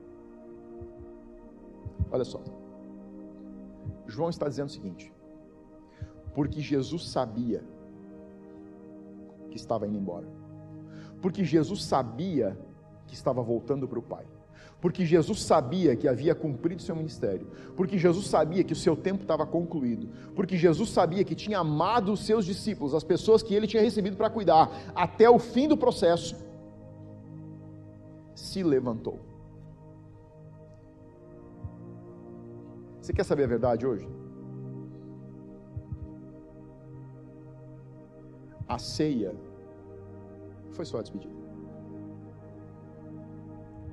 [2.09, 2.41] Olha só,
[4.05, 5.11] João está dizendo o seguinte:
[6.33, 7.63] porque Jesus sabia
[9.57, 10.27] que estava indo embora.
[11.21, 12.57] Porque Jesus sabia
[13.07, 14.25] que estava voltando para o Pai.
[14.79, 19.23] porque Jesus sabia que havia cumprido seu ministério, porque Jesus sabia que o seu tempo
[19.23, 23.65] estava concluído, porque Jesus sabia que tinha amado os seus discípulos, as pessoas que ele
[23.65, 26.35] tinha recebido para cuidar, até o fim do processo,
[28.35, 29.19] se levantou.
[33.01, 34.07] Você quer saber a verdade hoje?
[38.67, 39.33] A ceia
[40.77, 41.33] foi só a despedida.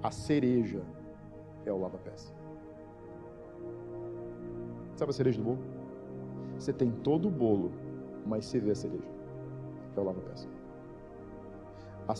[0.03, 0.83] A cereja
[1.65, 2.33] é o lava-pés.
[4.95, 5.59] Sabe a cereja do bolo?
[6.59, 7.73] Você tem todo o bolo,
[8.27, 9.09] mas você vê a cereja.
[9.97, 10.47] É o lava-pés.
[12.07, 12.15] A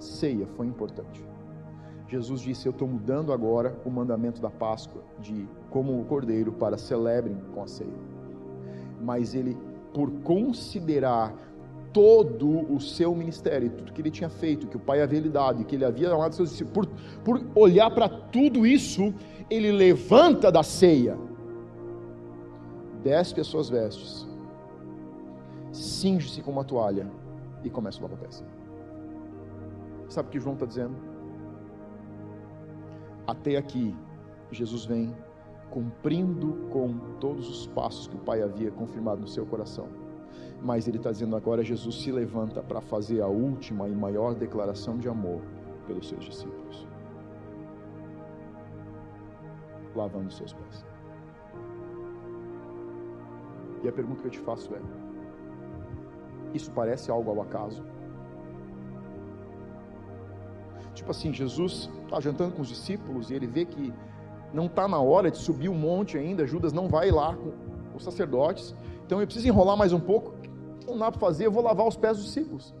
[0.00, 1.24] ceia foi importante.
[2.08, 6.76] Jesus disse: Eu estou mudando agora o mandamento da Páscoa, de como o cordeiro, para
[6.76, 8.00] celebrem com a ceia.
[9.00, 9.56] Mas ele,
[9.94, 11.34] por considerar
[11.92, 15.62] todo o seu ministério, tudo que ele tinha feito, que o Pai havia lhe dado,
[15.62, 16.88] e que ele havia amado seus discípulos,
[17.24, 19.14] por, por olhar para tudo isso,
[19.50, 21.18] ele levanta da ceia,
[23.02, 24.26] despe as suas vestes,
[25.72, 27.06] cinge-se com uma toalha
[27.64, 28.44] e começa a lavar pés.
[30.08, 30.94] Sabe o que João está dizendo?
[33.26, 33.94] Até aqui,
[34.50, 35.14] Jesus vem
[35.70, 40.07] cumprindo com todos os passos que o Pai havia confirmado no seu coração
[40.60, 44.98] mas ele está dizendo agora: Jesus se levanta para fazer a última e maior declaração
[44.98, 45.40] de amor
[45.86, 46.86] pelos seus discípulos,
[49.94, 50.84] lavando seus pés.
[53.82, 54.80] E a pergunta que eu te faço é:
[56.52, 57.84] isso parece algo ao acaso?
[60.94, 63.94] Tipo assim, Jesus está jantando com os discípulos e ele vê que
[64.52, 67.52] não está na hora de subir o um monte ainda, Judas não vai lá com
[67.96, 68.74] os sacerdotes,
[69.06, 70.37] então eu preciso enrolar mais um pouco
[70.90, 72.74] não dá para fazer, eu vou lavar os pés dos discípulos.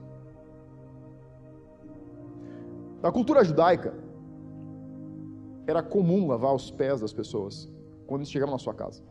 [3.02, 3.94] Na cultura judaica,
[5.66, 7.68] era comum lavar os pés das pessoas
[8.06, 9.02] quando eles chegavam na sua casa.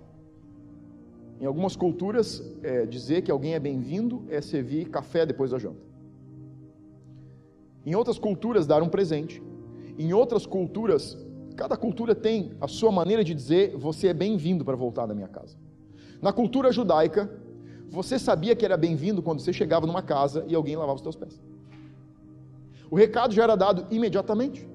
[1.40, 5.86] Em algumas culturas, é, dizer que alguém é bem-vindo é servir café depois da janta.
[7.86, 9.42] Em outras culturas, dar um presente.
[9.98, 11.18] Em outras culturas,
[11.56, 15.28] cada cultura tem a sua maneira de dizer: você é bem-vindo para voltar da minha
[15.28, 15.56] casa.
[16.22, 17.30] Na cultura judaica,
[17.89, 21.15] você sabia que era bem-vindo quando você chegava numa casa e alguém lavava os teus
[21.15, 21.41] pés.
[22.89, 24.67] O recado já era dado imediatamente.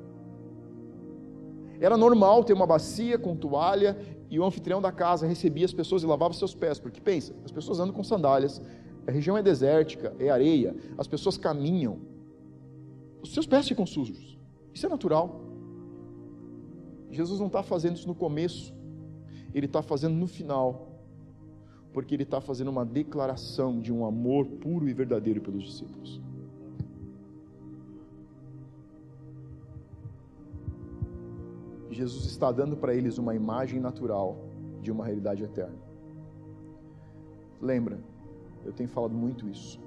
[1.81, 3.99] Era normal ter uma bacia com toalha
[4.31, 7.51] e o anfitrião da casa recebia as pessoas e lavava seus pés, porque pensa, as
[7.51, 8.63] pessoas andam com sandálias,
[9.07, 11.99] a região é desértica, é areia, as pessoas caminham,
[13.21, 14.39] os seus pés ficam sujos.
[14.73, 15.43] Isso é natural.
[17.11, 18.73] Jesus não está fazendo isso no começo,
[19.53, 20.92] ele está fazendo no final
[21.93, 26.21] porque ele está fazendo uma declaração de um amor puro e verdadeiro pelos discípulos.
[31.91, 34.39] Jesus está dando para eles uma imagem natural
[34.81, 35.77] de uma realidade eterna.
[37.61, 38.01] Lembra,
[38.65, 39.79] eu tenho falado muito isso.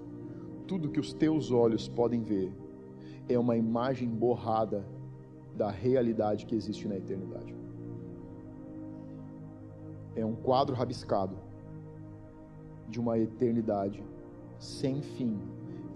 [0.68, 2.54] Tudo que os teus olhos podem ver
[3.28, 4.86] é uma imagem borrada
[5.56, 7.56] da realidade que existe na eternidade.
[10.16, 11.36] É um quadro rabiscado
[12.88, 14.04] de uma eternidade
[14.60, 15.38] sem fim,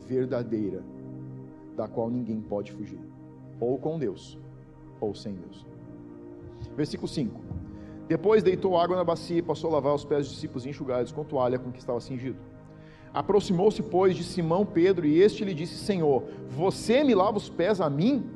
[0.05, 0.83] verdadeira,
[1.75, 2.99] da qual ninguém pode fugir,
[3.59, 4.37] ou com Deus,
[4.99, 5.65] ou sem Deus.
[6.75, 7.39] Versículo 5:
[8.07, 11.23] Depois deitou água na bacia e passou a lavar os pés dos discípulos enxugados com
[11.23, 12.37] toalha com que estava cingido.
[13.13, 17.79] Aproximou-se, pois, de Simão Pedro, e este lhe disse: Senhor, você me lava os pés
[17.79, 18.29] a mim?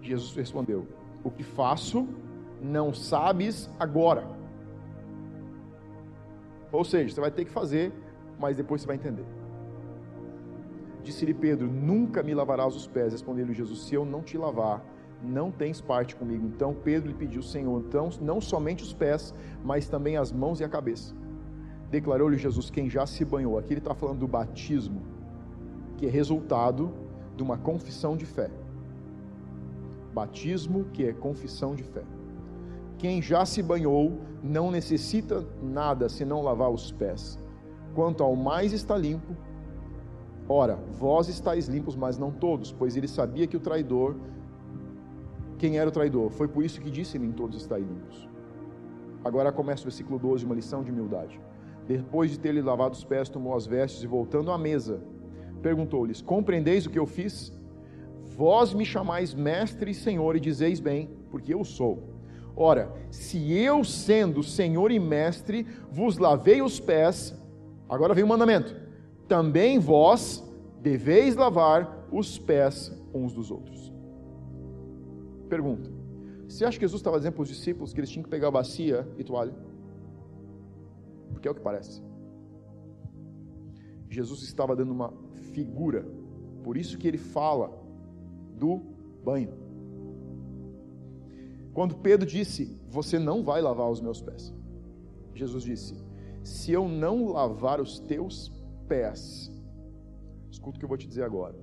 [0.00, 0.86] Jesus respondeu:
[1.24, 2.06] O que faço,
[2.60, 4.41] não sabes agora
[6.72, 7.92] ou seja, você vai ter que fazer,
[8.40, 9.24] mas depois você vai entender.
[11.04, 13.12] Disse-lhe Pedro: Nunca me lavarás os pés.
[13.12, 14.82] Respondeu-lhe Jesus: Se eu não te lavar,
[15.22, 16.46] não tens parte comigo.
[16.46, 20.64] Então Pedro lhe pediu: Senhor, então não somente os pés, mas também as mãos e
[20.64, 21.14] a cabeça.
[21.90, 23.58] Declarou-lhe Jesus: Quem já se banhou.
[23.58, 25.02] Aqui ele está falando do batismo,
[25.98, 26.92] que é resultado
[27.36, 28.50] de uma confissão de fé.
[30.14, 32.02] Batismo que é confissão de fé.
[33.02, 37.36] Quem já se banhou não necessita nada senão lavar os pés.
[37.96, 39.36] Quanto ao mais está limpo,
[40.48, 44.14] ora, vós estáis limpos, mas não todos, pois ele sabia que o traidor,
[45.58, 46.30] quem era o traidor?
[46.30, 48.28] Foi por isso que disse: Nem todos estáis limpos.
[49.24, 51.40] Agora começa o versículo 12, uma lição de humildade.
[51.88, 55.00] Depois de ter lhe lavado os pés, tomou as vestes e voltando à mesa,
[55.60, 57.52] perguntou-lhes: Compreendeis o que eu fiz?
[58.36, 62.11] Vós me chamais mestre e senhor e dizeis bem, porque eu sou.
[62.54, 67.34] Ora, se eu, sendo Senhor e Mestre, vos lavei os pés,
[67.88, 68.76] agora vem o mandamento:
[69.26, 70.42] também vós
[70.80, 73.92] deveis lavar os pés uns dos outros.
[75.48, 75.90] Pergunta:
[76.46, 79.08] Você acha que Jesus estava dizendo para os discípulos que eles tinham que pegar bacia
[79.16, 79.54] e toalha?
[81.32, 82.02] Porque é o que parece.
[84.10, 85.14] Jesus estava dando uma
[85.52, 86.06] figura,
[86.62, 87.72] por isso que ele fala
[88.58, 88.82] do
[89.24, 89.61] banho.
[91.72, 94.54] Quando Pedro disse: Você não vai lavar os meus pés,
[95.34, 95.94] Jesus disse:
[96.42, 98.52] Se eu não lavar os teus
[98.86, 99.50] pés,
[100.50, 101.56] escuta o que eu vou te dizer agora,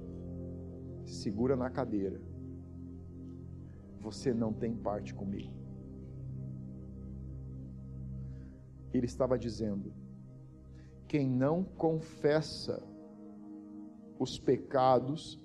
[1.06, 2.20] segura na cadeira,
[4.00, 5.54] você não tem parte comigo.
[8.92, 9.94] Ele estava dizendo:
[11.08, 12.82] quem não confessa
[14.18, 15.40] os pecados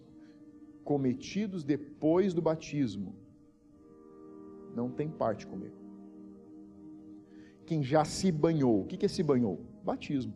[0.83, 3.15] cometidos depois do batismo,
[4.75, 5.77] não tem parte comigo.
[7.67, 9.61] Quem já se banhou, o que é se banhou?
[9.83, 10.35] Batismo,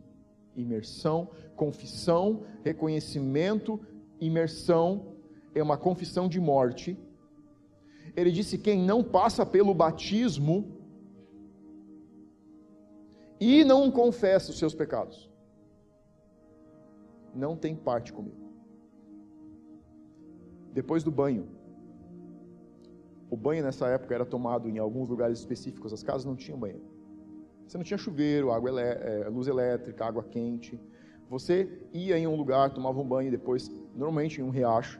[0.55, 3.79] imersão, confissão, reconhecimento,
[4.19, 5.13] imersão,
[5.53, 6.97] é uma confissão de morte.
[8.15, 10.79] Ele disse: quem não passa pelo batismo,
[13.39, 15.29] e não confessa os seus pecados,
[17.33, 18.49] não tem parte comigo.
[20.73, 21.47] Depois do banho,
[23.29, 26.83] o banho nessa época era tomado em alguns lugares específicos, as casas não tinham banheiro.
[27.67, 30.79] Você não tinha chuveiro, água é, luz elétrica, água quente.
[31.29, 34.99] Você ia em um lugar, tomava um banho, depois, normalmente em um riacho,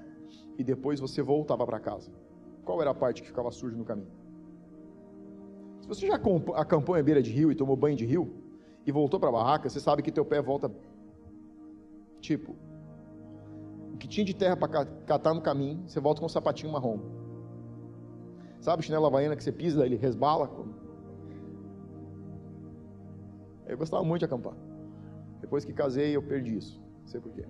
[0.57, 2.11] e depois você voltava para casa.
[2.63, 4.19] Qual era a parte que ficava suja no caminho?
[5.89, 6.19] você já
[6.55, 8.31] acampou em beira de rio e tomou banho de rio
[8.85, 10.71] e voltou para a barraca, você sabe que teu pé volta
[12.21, 12.55] tipo
[13.91, 16.99] o que tinha de terra para catar no caminho, você volta com um sapatinho marrom.
[18.61, 20.49] Sabe chinelo havaiana que você pisa, ele resbala?
[23.65, 24.53] Eu gostava muito de acampar.
[25.39, 26.81] Depois que casei, eu perdi isso.
[27.01, 27.45] Não sei porquê.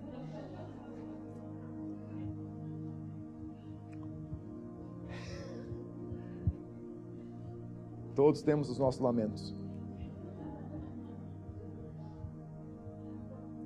[8.14, 9.56] Todos temos os nossos lamentos.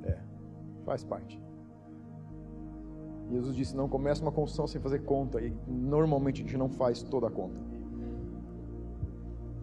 [0.05, 0.18] É,
[0.84, 1.43] faz parte.
[3.35, 5.41] Jesus disse: não começa uma construção sem fazer conta.
[5.41, 7.59] E normalmente a gente não faz toda a conta.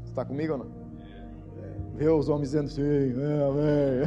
[0.06, 0.68] Está comigo ou não?
[1.96, 4.04] Vê os homens dizendo sim, amém.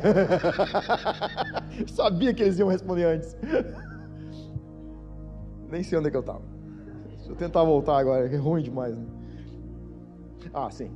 [1.88, 3.36] Sabia que eles iam responder antes.
[5.70, 6.42] Nem sei onde é que eu estava.
[7.16, 8.94] Deixa eu tentar voltar agora, é ruim demais.
[8.94, 9.06] Né?
[10.52, 10.90] Ah, sim.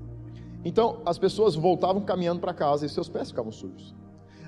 [0.64, 3.94] Então, as pessoas voltavam caminhando para casa e seus pés ficavam sujos.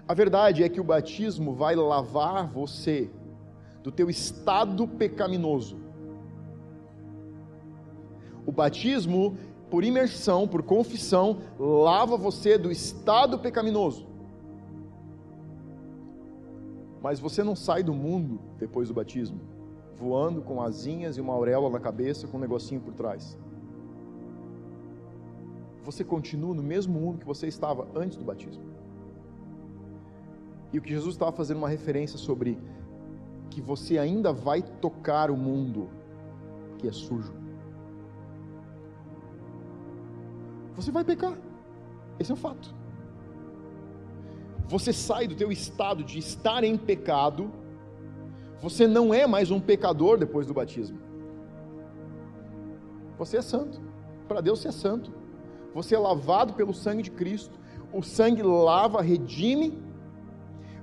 [0.06, 3.10] A verdade é que o batismo vai lavar você
[3.82, 5.76] do teu estado pecaminoso.
[8.46, 9.36] O batismo,
[9.70, 14.06] por imersão, por confissão, lava você do estado pecaminoso.
[17.02, 19.40] Mas você não sai do mundo depois do batismo,
[19.96, 23.38] voando com asinhas e uma auréola na cabeça com um negocinho por trás
[25.84, 28.62] você continua no mesmo mundo que você estava antes do batismo.
[30.72, 32.58] E o que Jesus estava fazendo uma referência sobre
[33.50, 35.90] que você ainda vai tocar o mundo
[36.78, 37.34] que é sujo.
[40.76, 41.36] Você vai pecar.
[42.18, 42.74] Esse é o fato.
[44.68, 47.50] Você sai do teu estado de estar em pecado.
[48.60, 50.98] Você não é mais um pecador depois do batismo.
[53.18, 53.80] Você é santo.
[54.26, 55.20] Para Deus você é santo
[55.74, 57.58] você é lavado pelo sangue de Cristo,
[57.92, 59.78] o sangue lava, redime,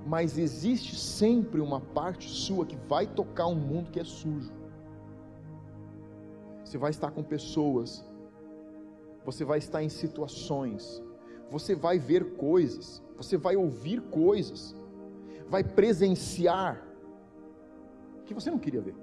[0.08, 4.53] mas existe sempre uma parte sua que vai tocar um mundo que é sujo.
[6.64, 8.05] Você vai estar com pessoas,
[9.26, 11.03] você vai estar em situações,
[11.51, 14.74] você vai ver coisas, você vai ouvir coisas,
[15.49, 16.82] vai presenciar
[18.26, 18.95] que você não queria ver,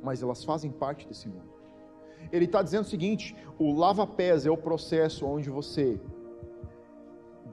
[0.00, 1.52] mas elas fazem parte desse mundo.
[2.30, 6.00] Ele está dizendo o seguinte: o lava-pés é o processo onde você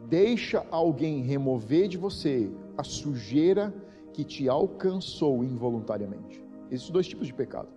[0.07, 3.73] deixa alguém remover de você a sujeira
[4.13, 6.43] que te alcançou involuntariamente.
[6.69, 7.69] Existem dois tipos de pecado.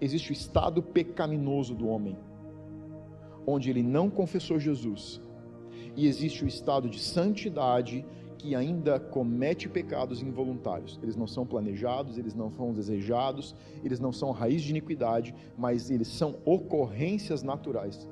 [0.00, 2.16] Existe o estado pecaminoso do homem,
[3.46, 5.20] onde ele não confessou Jesus,
[5.96, 8.04] e existe o estado de santidade
[8.38, 10.98] que ainda comete pecados involuntários.
[11.02, 15.90] Eles não são planejados, eles não são desejados, eles não são raiz de iniquidade, mas
[15.90, 18.06] eles são ocorrências naturais.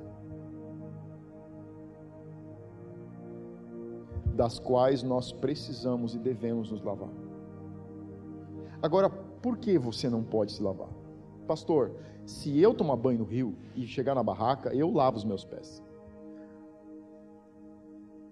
[4.33, 7.09] Das quais nós precisamos e devemos nos lavar.
[8.81, 10.89] Agora, por que você não pode se lavar?
[11.47, 11.91] Pastor,
[12.25, 15.83] se eu tomar banho no rio e chegar na barraca, eu lavo os meus pés.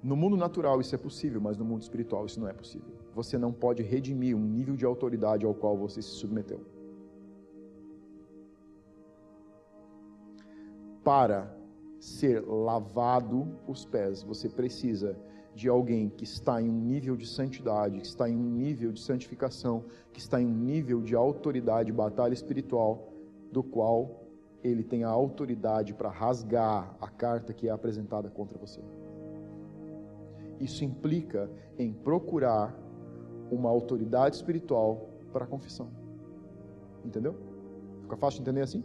[0.02, 2.90] No mundo natural isso é possível, mas no mundo espiritual isso não é possível.
[3.14, 6.62] Você não pode redimir um nível de autoridade ao qual você se submeteu.
[11.04, 11.56] para
[12.00, 15.18] ser lavado os pés, você precisa
[15.54, 19.02] de alguém que está em um nível de santidade, que está em um nível de
[19.02, 23.12] santificação, que está em um nível de autoridade, batalha espiritual,
[23.52, 24.22] do qual
[24.64, 28.80] ele tem a autoridade para rasgar a carta que é apresentada contra você.
[30.60, 32.78] Isso implica em procurar
[33.50, 35.90] uma autoridade espiritual para a confissão.
[37.04, 37.36] Entendeu?
[38.04, 38.84] Fica fácil de entender assim?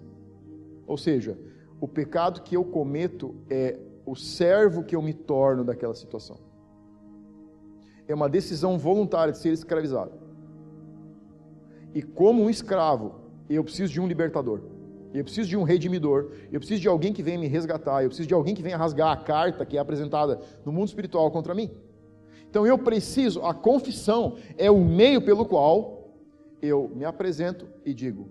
[0.86, 1.38] Ou seja,
[1.80, 6.45] o pecado que eu cometo é o servo que eu me torno daquela situação.
[8.08, 10.12] É uma decisão voluntária de ser escravizado.
[11.94, 13.14] E como um escravo,
[13.48, 14.60] eu preciso de um libertador.
[15.14, 16.30] Eu preciso de um redimidor.
[16.52, 18.02] Eu preciso de alguém que venha me resgatar.
[18.02, 21.30] Eu preciso de alguém que venha rasgar a carta que é apresentada no mundo espiritual
[21.30, 21.70] contra mim.
[22.48, 26.14] Então eu preciso, a confissão é o meio pelo qual
[26.62, 28.30] eu me apresento e digo: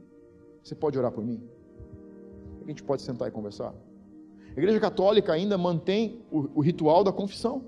[0.63, 1.41] Você pode orar por mim?
[2.63, 3.73] A gente pode sentar e conversar?
[4.55, 7.65] A Igreja Católica ainda mantém o, o ritual da confissão.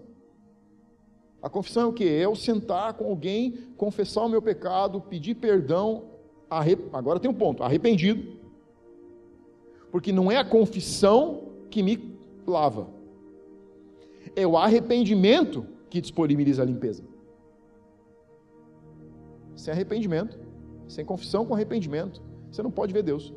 [1.42, 2.04] A confissão é o que?
[2.04, 6.06] É eu sentar com alguém, confessar o meu pecado, pedir perdão.
[6.50, 6.90] Arrep...
[6.94, 8.38] Agora tem um ponto: arrependido.
[9.92, 12.88] Porque não é a confissão que me lava,
[14.36, 17.04] é o arrependimento que disponibiliza a limpeza.
[19.56, 20.40] Sem arrependimento,
[20.88, 22.22] sem confissão com arrependimento,
[22.52, 23.34] você não pode ver Deus.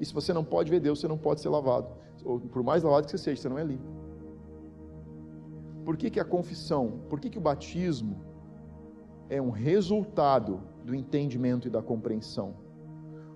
[0.00, 1.88] E se você não pode ver Deus, você não pode ser lavado.
[2.24, 4.01] Ou por mais lavado que você seja, você não é limpo.
[5.84, 8.24] Por que, que a confissão, por que, que o batismo
[9.28, 12.54] é um resultado do entendimento e da compreensão?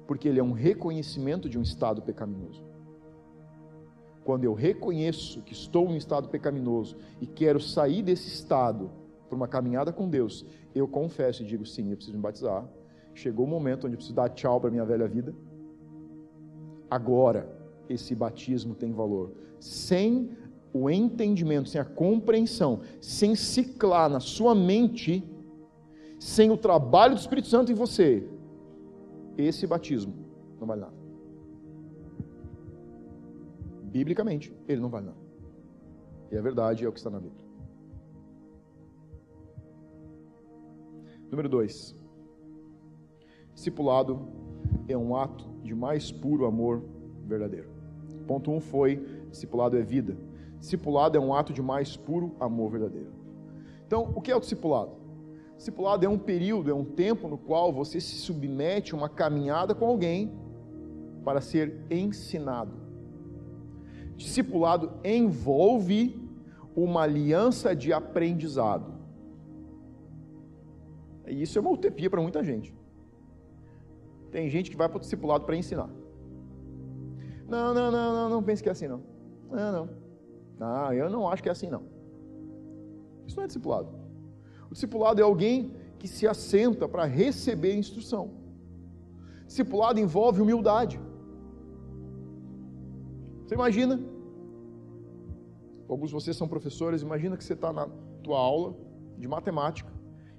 [0.07, 2.65] Porque ele é um reconhecimento de um estado pecaminoso.
[4.25, 8.91] Quando eu reconheço que estou em um estado pecaminoso e quero sair desse estado
[9.29, 10.45] para uma caminhada com Deus,
[10.75, 12.69] eu confesso e digo: sim, eu preciso me batizar.
[13.15, 15.35] Chegou o momento onde eu preciso dar tchau para a minha velha vida.
[16.91, 17.49] Agora,
[17.89, 19.33] esse batismo tem valor.
[19.59, 20.31] Sem
[20.83, 25.25] o entendimento, sem a compreensão, sem ciclar na sua mente,
[26.19, 28.29] sem o trabalho do Espírito Santo em você,
[29.37, 30.15] esse batismo
[30.59, 30.95] não vale nada.
[33.85, 35.19] Biblicamente, ele não vale nada.
[36.31, 37.45] E a verdade é o que está na Bíblia.
[41.31, 41.97] Número 2.
[43.55, 44.29] Discipulado
[44.89, 46.83] é um ato de mais puro amor
[47.27, 47.69] verdadeiro.
[48.27, 48.97] Ponto 1 um foi:
[49.31, 50.17] discipulado é vida.
[50.67, 53.13] Discipulado é um ato de mais puro amor verdadeiro.
[53.87, 54.97] Então, o que é o discipulado?
[55.57, 59.77] Discipulado é um período, é um tempo no qual você se submete a uma caminhada
[59.77, 60.37] com alguém
[61.25, 62.73] para ser ensinado.
[64.17, 66.21] Discipulado envolve
[66.75, 68.93] uma aliança de aprendizado.
[71.29, 72.75] E isso é uma utopia para muita gente.
[74.33, 75.91] Tem gente que vai para o discipulado para ensinar.
[77.49, 79.01] Não, não, não, não, não pense que é assim não.
[79.49, 80.06] Não, não.
[80.59, 81.83] Não, eu não acho que é assim não.
[83.27, 83.89] Isso não é discipulado.
[84.71, 88.31] O discipulado é alguém que se assenta para receber instrução.
[89.47, 91.01] Discipulado envolve humildade.
[93.45, 94.01] Você imagina?
[95.89, 97.89] Alguns de vocês são professores, imagina que você está na
[98.23, 98.75] tua aula
[99.17, 99.93] de matemática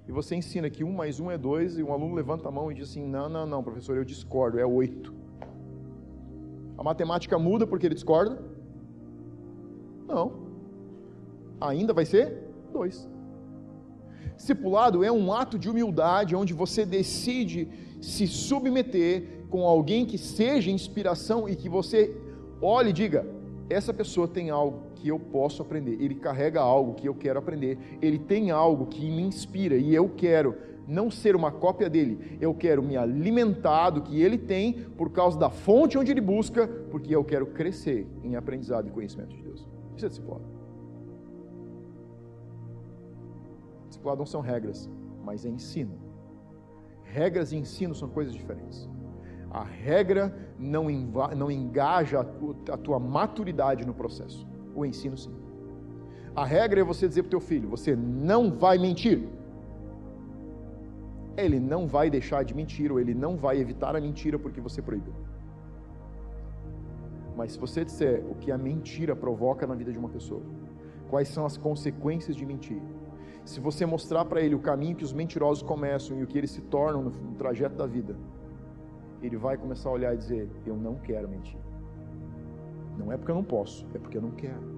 [0.06, 2.70] e você ensina que um mais um é dois e um aluno levanta a mão
[2.70, 5.14] e diz assim, não, não, não, professor, eu discordo, é oito.
[6.76, 8.38] A matemática muda porque ele discorda?
[10.08, 10.32] Não.
[11.60, 12.42] Ainda vai ser
[12.72, 13.08] dois.
[14.36, 17.68] Discipulado é um ato de humildade onde você decide
[18.00, 22.16] se submeter com alguém que seja inspiração e que você
[22.62, 23.26] olhe e diga:
[23.68, 27.98] essa pessoa tem algo que eu posso aprender, ele carrega algo que eu quero aprender,
[28.00, 30.56] ele tem algo que me inspira e eu quero
[30.86, 35.38] não ser uma cópia dele, eu quero me alimentar do que ele tem por causa
[35.38, 39.67] da fonte onde ele busca, porque eu quero crescer em aprendizado e conhecimento de Deus.
[40.04, 40.44] É discipulado.
[43.88, 44.88] Discipulado não são regras,
[45.24, 45.94] mas é ensino.
[47.02, 48.88] Regras e ensino são coisas diferentes.
[49.50, 50.88] A regra não,
[51.36, 54.46] não engaja a tua maturidade no processo.
[54.74, 55.34] O ensino, sim.
[56.36, 59.26] A regra é você dizer para o teu filho: você não vai mentir.
[61.36, 64.82] Ele não vai deixar de mentir, ou ele não vai evitar a mentira porque você
[64.82, 65.14] proibiu.
[67.38, 70.42] Mas se você disser o que a mentira provoca na vida de uma pessoa,
[71.08, 72.82] quais são as consequências de mentir,
[73.44, 76.50] se você mostrar para ele o caminho que os mentirosos começam e o que eles
[76.50, 78.16] se tornam no, no trajeto da vida,
[79.22, 81.60] ele vai começar a olhar e dizer: Eu não quero mentir.
[82.98, 84.76] Não é porque eu não posso, é porque eu não quero.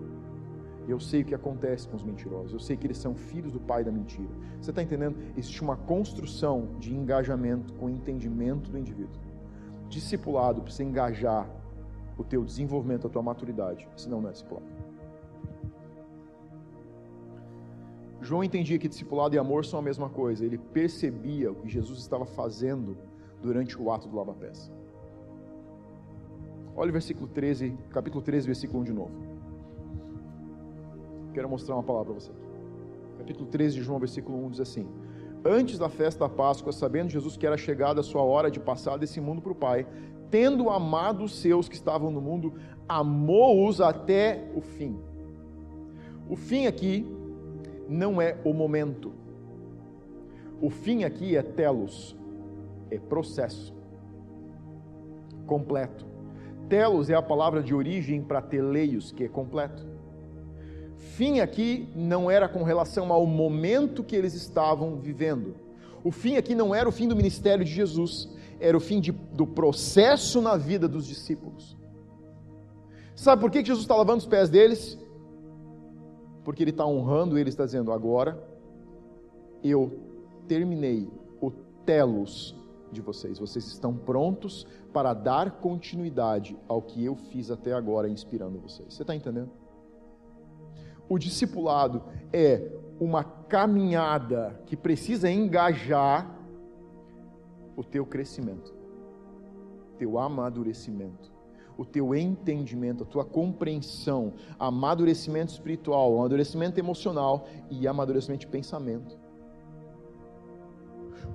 [0.86, 3.60] Eu sei o que acontece com os mentirosos, eu sei que eles são filhos do
[3.60, 4.28] pai da mentira.
[4.60, 5.16] Você está entendendo?
[5.34, 9.18] Existe uma construção de engajamento com o entendimento do indivíduo.
[9.88, 11.48] Discipulado precisa engajar
[12.20, 14.66] o teu desenvolvimento, a tua maturidade, senão não é discipulado.
[18.20, 20.44] João entendia que discipulado e amor são a mesma coisa.
[20.44, 22.96] Ele percebia o que Jesus estava fazendo
[23.40, 24.70] durante o ato do lava-pés.
[26.76, 29.12] Olha o versículo 13, capítulo 13, versículo 1 de novo.
[31.32, 32.32] Quero mostrar uma palavra para você.
[33.16, 34.86] Capítulo 13 de João, versículo 1 diz assim:
[35.44, 38.98] Antes da festa da Páscoa, sabendo Jesus que era chegada a sua hora de passar
[38.98, 39.86] desse mundo para o Pai,
[40.30, 42.54] tendo amado os seus que estavam no mundo,
[42.88, 44.96] amou-os até o fim.
[46.28, 47.06] O fim aqui
[47.88, 49.12] não é o momento.
[50.60, 52.16] O fim aqui é telos,
[52.90, 53.74] é processo
[55.46, 56.06] completo.
[56.68, 59.84] Telos é a palavra de origem para teleios, que é completo.
[60.96, 65.56] Fim aqui não era com relação ao momento que eles estavam vivendo.
[66.04, 68.28] O fim aqui não era o fim do ministério de Jesus,
[68.60, 71.76] era o fim de, do processo na vida dos discípulos.
[73.14, 74.98] Sabe por que Jesus está lavando os pés deles?
[76.44, 78.42] Porque ele está honrando ele está dizendo: agora
[79.62, 79.98] eu
[80.46, 81.08] terminei
[81.40, 81.50] o
[81.84, 82.54] telos
[82.92, 83.38] de vocês.
[83.38, 88.94] Vocês estão prontos para dar continuidade ao que eu fiz até agora, inspirando vocês.
[88.94, 89.50] Você está entendendo?
[91.08, 92.02] O discipulado
[92.32, 96.39] é uma caminhada que precisa engajar
[97.80, 98.74] o teu crescimento,
[99.96, 101.32] teu amadurecimento,
[101.78, 109.18] o teu entendimento, a tua compreensão, amadurecimento espiritual, amadurecimento emocional e amadurecimento de pensamento.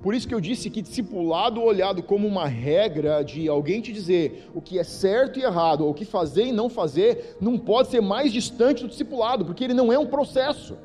[0.00, 4.48] Por isso que eu disse que discipulado olhado como uma regra de alguém te dizer
[4.54, 7.88] o que é certo e errado, ou o que fazer e não fazer, não pode
[7.88, 10.78] ser mais distante do discipulado, porque ele não é um processo.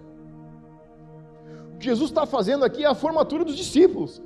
[1.76, 4.20] O que Jesus está fazendo aqui é a formatura dos discípulos.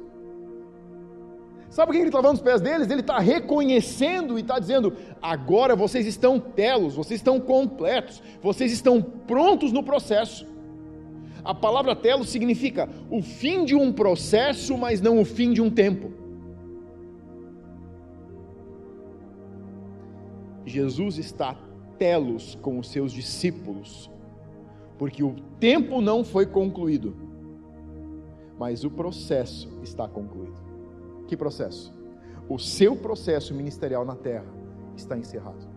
[1.75, 2.89] Sabe por que ele está lavando os pés deles?
[2.89, 9.01] Ele está reconhecendo e está dizendo: agora vocês estão telos, vocês estão completos, vocês estão
[9.01, 10.47] prontos no processo.
[11.43, 15.69] A palavra telo significa o fim de um processo, mas não o fim de um
[15.69, 16.13] tempo.
[20.65, 21.57] Jesus está
[21.99, 24.09] telos com os seus discípulos,
[24.97, 27.13] porque o tempo não foi concluído,
[28.57, 30.64] mas o processo está concluído.
[31.27, 31.93] Que processo?
[32.47, 34.45] O seu processo ministerial na terra
[34.95, 35.67] está encerrado.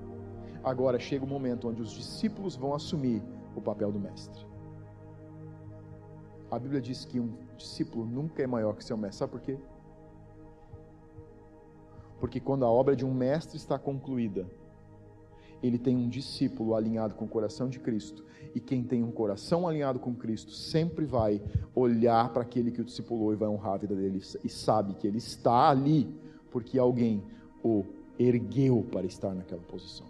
[0.63, 3.23] Agora chega o momento onde os discípulos vão assumir
[3.55, 4.47] o papel do mestre.
[6.51, 9.19] A Bíblia diz que um discípulo nunca é maior que seu mestre.
[9.19, 9.59] Sabe por quê?
[12.21, 14.47] Porque quando a obra de um mestre está concluída,
[15.63, 18.25] ele tem um discípulo alinhado com o coração de Cristo.
[18.59, 21.41] E quem tem um coração alinhado com Cristo sempre vai
[21.77, 24.21] olhar para aquele que o discipulou e vai honrar a vida dele.
[24.43, 26.13] E sabe que ele está ali
[26.51, 27.23] porque alguém
[27.63, 27.85] o
[28.19, 30.09] ergueu para estar naquela posição.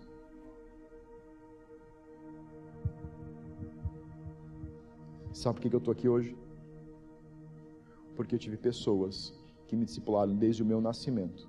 [5.30, 6.34] Sabe por que eu estou aqui hoje?
[8.16, 9.34] Porque eu tive pessoas
[9.66, 11.46] que me discipularam desde o meu nascimento.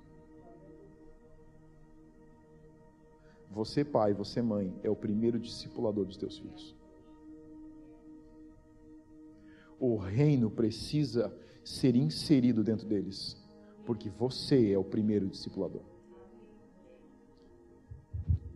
[3.50, 6.78] Você, pai, você, mãe, é o primeiro discipulador dos teus filhos.
[9.80, 13.34] O reino precisa ser inserido dentro deles,
[13.86, 15.80] porque você é o primeiro discipulador.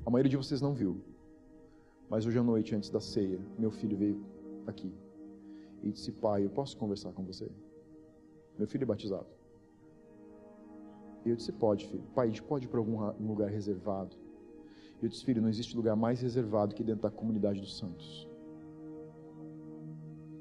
[0.05, 1.01] A maioria de vocês não viu,
[2.11, 4.23] mas hoje à noite, antes da ceia, meu filho veio
[4.67, 4.93] aqui
[5.83, 7.51] e disse: Pai, eu posso conversar com você?
[8.59, 9.27] Meu filho é batizado.
[11.25, 12.05] E eu disse: Pode, filho.
[12.15, 14.15] Pai, a gente pode ir para algum lugar reservado?
[15.03, 18.29] Eu disse: Filho, não existe lugar mais reservado que dentro da comunidade dos santos.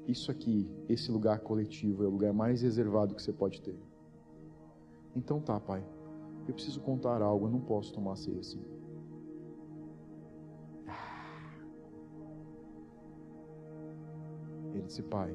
[0.06, 3.78] Isso aqui, esse lugar coletivo, é o lugar mais reservado que você pode ter.
[5.16, 5.84] Então tá, pai.
[6.46, 8.62] Eu preciso contar algo, eu não posso tomar ceia assim.
[14.74, 15.34] Ele disse: Pai,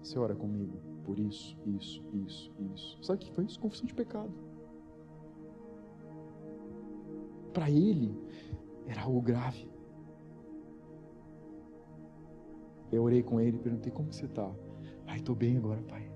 [0.00, 2.98] você ora comigo por isso, isso, isso, isso.
[3.02, 3.60] Sabe o que foi isso?
[3.60, 4.32] Confissão de pecado.
[7.52, 8.16] Para ele,
[8.86, 9.68] era algo grave.
[12.94, 14.48] Eu orei com ele e perguntei: Como você está?
[15.04, 16.08] Pai, estou bem agora, pai.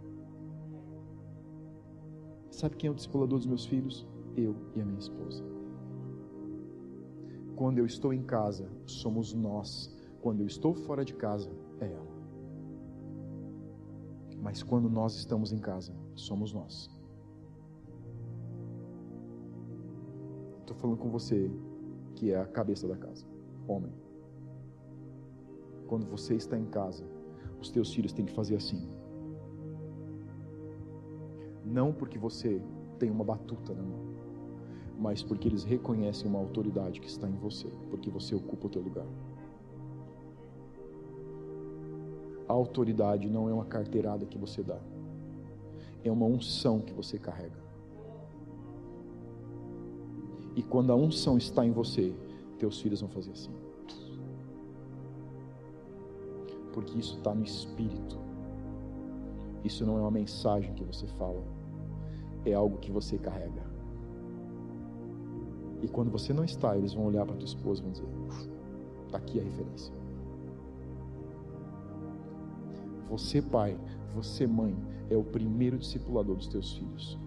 [2.53, 4.07] Sabe quem é o discipulador dos meus filhos?
[4.37, 5.45] Eu e a minha esposa.
[7.57, 9.93] Quando eu estou em casa, somos nós.
[10.23, 11.51] Quando eu estou fora de casa,
[11.81, 12.19] é ela.
[14.41, 16.89] Mas quando nós estamos em casa, somos nós.
[20.61, 21.51] Estou falando com você,
[22.15, 23.27] que é a cabeça da casa,
[23.67, 23.93] homem.
[25.89, 27.05] Quando você está em casa,
[27.61, 28.87] os teus filhos têm que fazer assim.
[31.65, 32.63] Não porque você
[32.99, 34.01] tem uma batuta na mão,
[34.99, 38.83] mas porque eles reconhecem uma autoridade que está em você, porque você ocupa o teu
[38.83, 39.07] lugar.
[42.47, 44.79] A autoridade não é uma carteirada que você dá,
[46.05, 47.59] é uma unção que você carrega.
[50.55, 52.15] E quando a unção está em você,
[52.59, 53.68] teus filhos vão fazer assim.
[56.79, 58.17] Porque isso está no espírito.
[59.65, 61.43] Isso não é uma mensagem que você fala,
[62.45, 63.67] é algo que você carrega.
[65.83, 68.07] E quando você não está, eles vão olhar para tua esposa e vão dizer:
[69.07, 69.93] está aqui a referência.
[73.11, 73.77] Você, pai,
[74.15, 74.77] você, mãe,
[75.11, 77.19] é o primeiro discipulador dos teus filhos.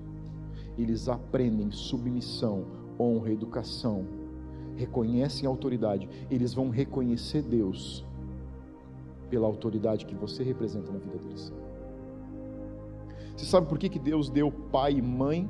[0.78, 2.64] Eles aprendem submissão,
[2.98, 4.06] honra, educação,
[4.78, 6.08] reconhecem a autoridade.
[6.30, 8.06] Eles vão reconhecer Deus
[9.32, 11.54] pela autoridade que você representa na vida deles.
[13.36, 15.50] Você sabe por que, que Deus deu pai e mãe?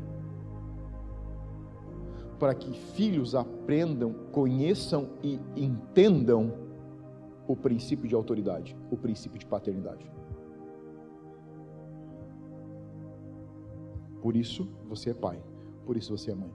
[2.40, 6.54] Para que filhos aprendam, conheçam e entendam
[7.48, 10.10] o princípio de autoridade, o princípio de paternidade.
[14.22, 15.42] Por isso você é pai,
[15.86, 16.52] por isso você é mãe.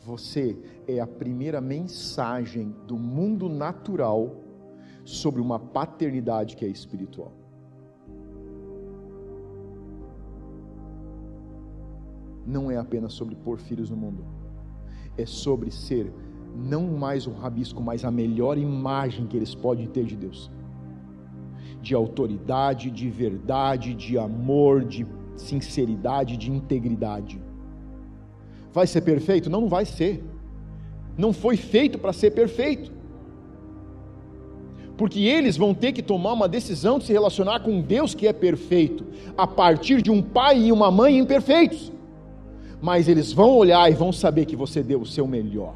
[0.00, 0.58] Você
[0.88, 4.34] é a primeira mensagem do mundo natural
[5.04, 7.32] sobre uma paternidade que é espiritual.
[12.46, 14.24] Não é apenas sobre pôr filhos no mundo,
[15.16, 16.12] é sobre ser
[16.54, 20.50] não mais um rabisco, mas a melhor imagem que eles podem ter de Deus.
[21.80, 27.40] De autoridade, de verdade, de amor, de sinceridade, de integridade.
[28.72, 29.50] Vai ser perfeito?
[29.50, 30.22] Não, não vai ser.
[31.16, 32.92] Não foi feito para ser perfeito.
[34.96, 38.32] Porque eles vão ter que tomar uma decisão de se relacionar com Deus que é
[38.32, 39.04] perfeito,
[39.36, 41.90] a partir de um pai e uma mãe imperfeitos.
[42.80, 45.74] Mas eles vão olhar e vão saber que você deu o seu melhor.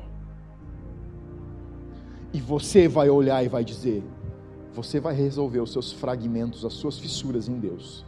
[2.32, 4.02] E você vai olhar e vai dizer:
[4.74, 8.04] você vai resolver os seus fragmentos, as suas fissuras em Deus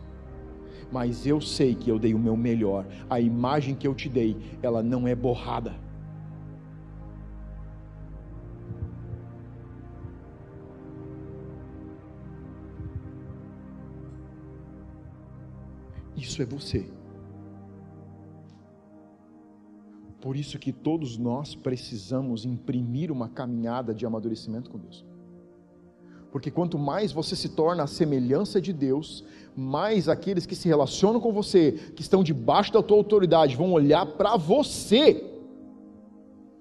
[0.91, 2.87] mas eu sei que eu dei o meu melhor.
[3.09, 5.75] A imagem que eu te dei, ela não é borrada.
[16.19, 16.85] Isso é você.
[20.21, 25.05] Por isso que todos nós precisamos imprimir uma caminhada de amadurecimento com Deus.
[26.33, 29.25] Porque quanto mais você se torna a semelhança de Deus,
[29.57, 34.05] mais aqueles que se relacionam com você, que estão debaixo da tua autoridade, vão olhar
[34.05, 35.25] para você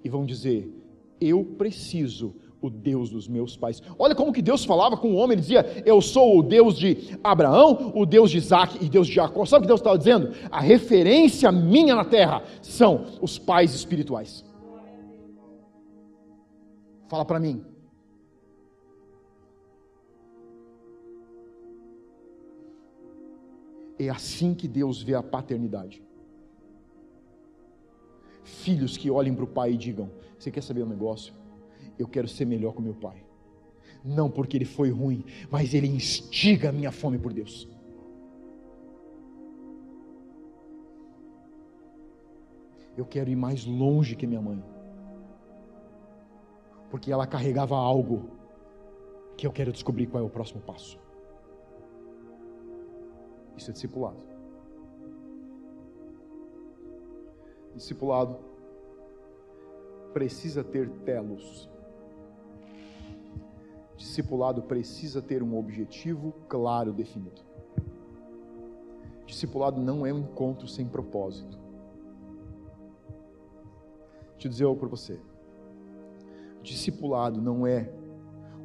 [0.04, 0.72] e vão dizer:
[1.20, 2.36] Eu preciso
[2.68, 3.82] o Deus dos meus pais.
[3.98, 7.18] Olha como que Deus falava com o homem, ele dizia: Eu sou o Deus de
[7.24, 9.46] Abraão, o Deus de Isaac e Deus de Jacó.
[9.46, 10.34] Sabe o que Deus estava dizendo?
[10.52, 14.46] A referência minha na terra são os pais espirituais.
[17.08, 17.64] Fala para mim,
[24.00, 26.04] É assim que Deus vê a paternidade.
[28.44, 31.34] Filhos que olhem para o pai e digam: Você quer saber um negócio?
[31.98, 33.24] Eu quero ser melhor com meu pai.
[34.04, 37.68] Não porque ele foi ruim, mas ele instiga a minha fome por Deus.
[42.96, 44.64] Eu quero ir mais longe que minha mãe.
[46.90, 48.32] Porque ela carregava algo
[49.36, 51.00] que eu quero descobrir qual é o próximo passo.
[53.56, 54.24] Isso é discipulado.
[57.76, 58.40] Discipulado
[60.14, 61.70] precisa ter telos.
[63.98, 67.42] Discipulado precisa ter um objetivo claro definido.
[69.26, 71.58] Discipulado não é um encontro sem propósito.
[74.34, 75.20] Deixa eu dizer algo para você.
[76.62, 77.92] Discipulado não é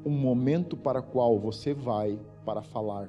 [0.05, 3.09] um momento para qual você vai para falar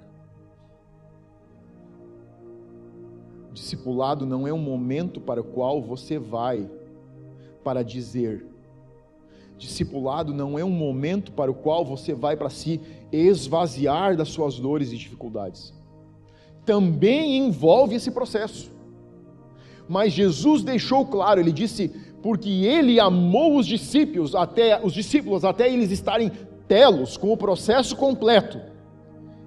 [3.53, 6.67] Discipulado não é um momento para o qual você vai
[7.63, 8.45] para dizer.
[9.63, 12.81] Discipulado não é um momento para o qual você vai para se
[13.13, 15.73] esvaziar das suas dores e dificuldades.
[16.65, 18.69] Também envolve esse processo.
[19.87, 21.87] Mas Jesus deixou claro, ele disse:
[22.21, 26.29] "Porque ele amou os discípulos até os discípulos até eles estarem
[26.67, 28.59] telos com o processo completo.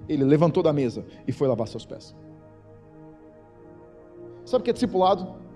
[0.09, 2.15] Ele levantou da mesa e foi lavar seus pés.
[4.45, 5.46] Sabe o que é discipulado?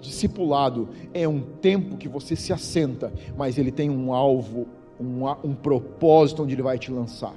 [0.00, 4.66] Discipulado é um tempo que você se assenta, mas ele tem um alvo,
[5.00, 7.34] um, um propósito onde ele vai te lançar.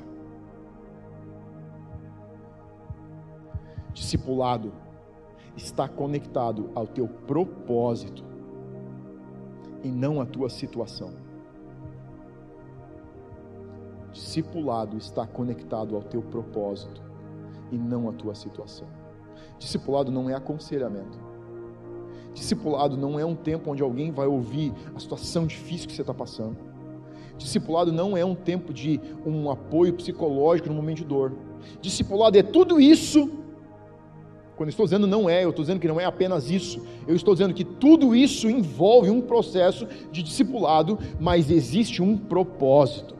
[3.93, 4.71] Discipulado
[5.55, 8.29] está conectado ao teu propósito.
[9.83, 11.11] e não a tua situação.
[14.11, 17.01] Discipulado está conectado ao teu propósito
[17.71, 18.87] e não à tua situação.
[19.57, 21.30] Discipulado não é aconselhamento.
[22.33, 26.13] Discipulado não é um tempo onde alguém vai ouvir a situação difícil que você está
[26.13, 26.57] passando.
[27.37, 31.33] Discipulado não é um tempo de um apoio psicológico no momento de dor.
[31.81, 33.29] Discipulado é tudo isso.
[34.55, 36.85] Quando estou dizendo não é, eu estou dizendo que não é apenas isso.
[37.07, 43.15] Eu estou dizendo que tudo isso envolve um processo de discipulado, mas existe um propósito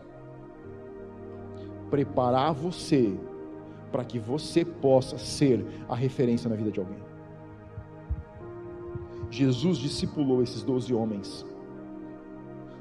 [1.90, 3.12] preparar você
[3.92, 7.11] para que você possa ser a referência na vida de alguém.
[9.32, 11.46] Jesus discipulou esses doze homens,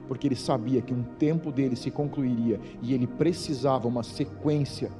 [0.09, 4.90] porque ele sabia que um tempo dele se concluiria e ele precisava uma sequência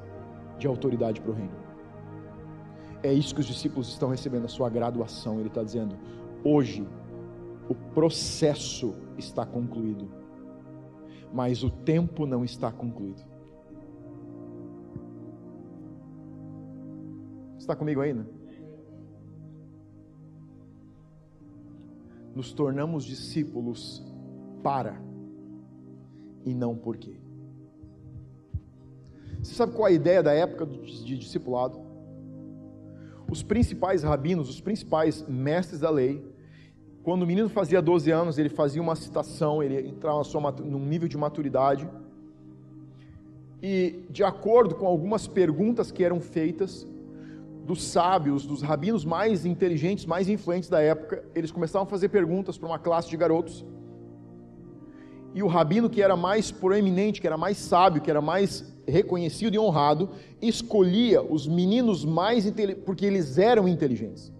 [0.57, 1.51] de autoridade para o reino.
[3.03, 5.39] É isso que os discípulos estão recebendo a sua graduação.
[5.39, 5.97] Ele está dizendo:
[6.41, 6.87] hoje
[7.67, 10.09] o processo está concluído,
[11.33, 13.21] mas o tempo não está concluído.
[17.59, 18.40] Está comigo ainda?
[22.35, 24.03] Nos tornamos discípulos
[24.63, 25.01] para
[26.45, 27.19] e não por quê.
[29.41, 31.79] Você sabe qual é a ideia da época de discipulado?
[33.29, 36.23] Os principais rabinos, os principais mestres da lei,
[37.03, 40.21] quando o menino fazia 12 anos, ele fazia uma citação, ele entrava
[40.63, 41.89] num nível de maturidade,
[43.61, 46.87] e de acordo com algumas perguntas que eram feitas,
[47.65, 52.57] dos sábios, dos rabinos mais inteligentes, mais influentes da época, eles começavam a fazer perguntas
[52.57, 53.65] para uma classe de garotos.
[55.33, 59.55] E o rabino que era mais proeminente, que era mais sábio, que era mais reconhecido
[59.55, 60.09] e honrado,
[60.41, 64.31] escolhia os meninos mais inteligentes, porque eles eram inteligentes.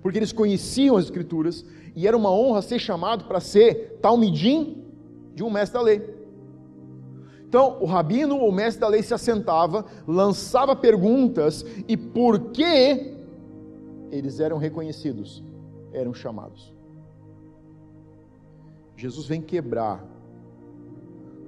[0.00, 1.64] Porque eles conheciam as escrituras
[1.96, 4.84] e era uma honra ser chamado para ser talmidim
[5.34, 6.17] de um mestre da lei.
[7.48, 13.16] Então, o rabino ou mestre da lei se assentava, lançava perguntas e por que
[14.10, 15.42] eles eram reconhecidos,
[15.90, 16.74] eram chamados.
[18.94, 20.04] Jesus vem quebrar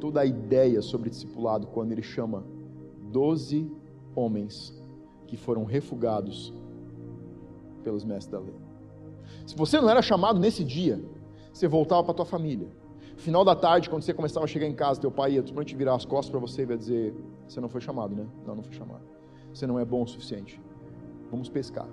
[0.00, 2.44] toda a ideia sobre discipulado quando ele chama
[3.12, 3.70] doze
[4.14, 4.74] homens
[5.26, 6.50] que foram refugados
[7.84, 8.56] pelos mestres da lei.
[9.44, 10.98] Se você não era chamado nesse dia,
[11.52, 12.79] você voltava para a tua família
[13.20, 15.94] Final da tarde, quando você começava a chegar em casa, teu pai ia simplesmente virar
[15.94, 17.14] as costas para você e vai dizer:
[17.46, 18.26] Você não foi chamado, né?
[18.46, 19.02] Não, não foi chamado.
[19.52, 20.58] Você não é bom o suficiente.
[21.30, 21.86] Vamos pescar.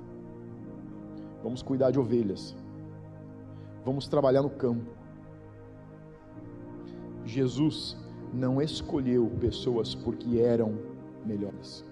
[1.43, 2.55] Vamos cuidar de ovelhas.
[3.83, 4.89] Vamos trabalhar no campo.
[7.25, 7.97] Jesus
[8.33, 10.79] não escolheu pessoas porque eram
[11.25, 11.83] melhores.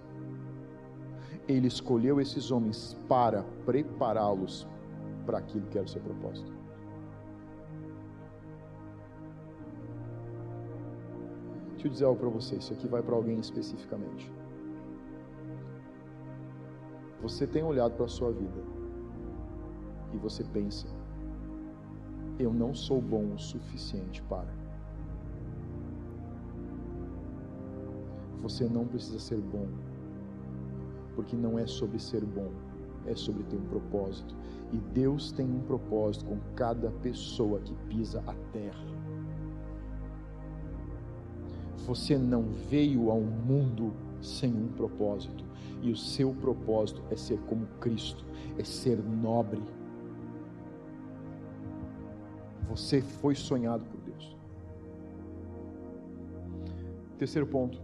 [1.45, 4.65] Ele escolheu esses homens para prepará-los
[5.25, 6.54] para aquilo que era o seu propósito.
[11.85, 14.33] Deixa eu dizer algo para você, isso aqui vai para alguém especificamente.
[17.21, 18.59] Você tem olhado para a sua vida
[20.11, 20.87] e você pensa:
[22.39, 24.51] eu não sou bom o suficiente para.
[28.41, 29.67] Você não precisa ser bom,
[31.15, 32.49] porque não é sobre ser bom,
[33.05, 34.35] é sobre ter um propósito.
[34.73, 38.94] E Deus tem um propósito com cada pessoa que pisa a terra.
[41.85, 45.45] Você não veio ao mundo sem um propósito,
[45.83, 48.25] e o seu propósito é ser como Cristo,
[48.57, 49.61] é ser nobre.
[52.67, 54.35] Você foi sonhado por Deus.
[57.19, 57.79] Terceiro ponto.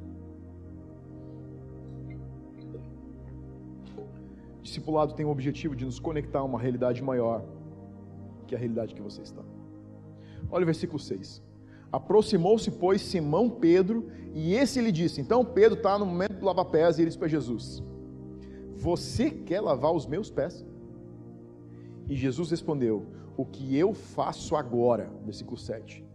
[4.64, 7.44] Discipulado tem o objetivo de nos conectar a uma realidade maior
[8.48, 9.44] que a realidade que você está.
[10.50, 11.51] Olha o versículo 6.
[11.92, 16.66] Aproximou-se, pois, Simão Pedro, e esse lhe disse: Então Pedro está no momento do lavar
[16.66, 17.84] pés, e ele disse para Jesus:
[18.76, 20.66] Você quer lavar os meus pés?
[22.08, 26.06] E Jesus respondeu: O que eu faço agora, versículo 7,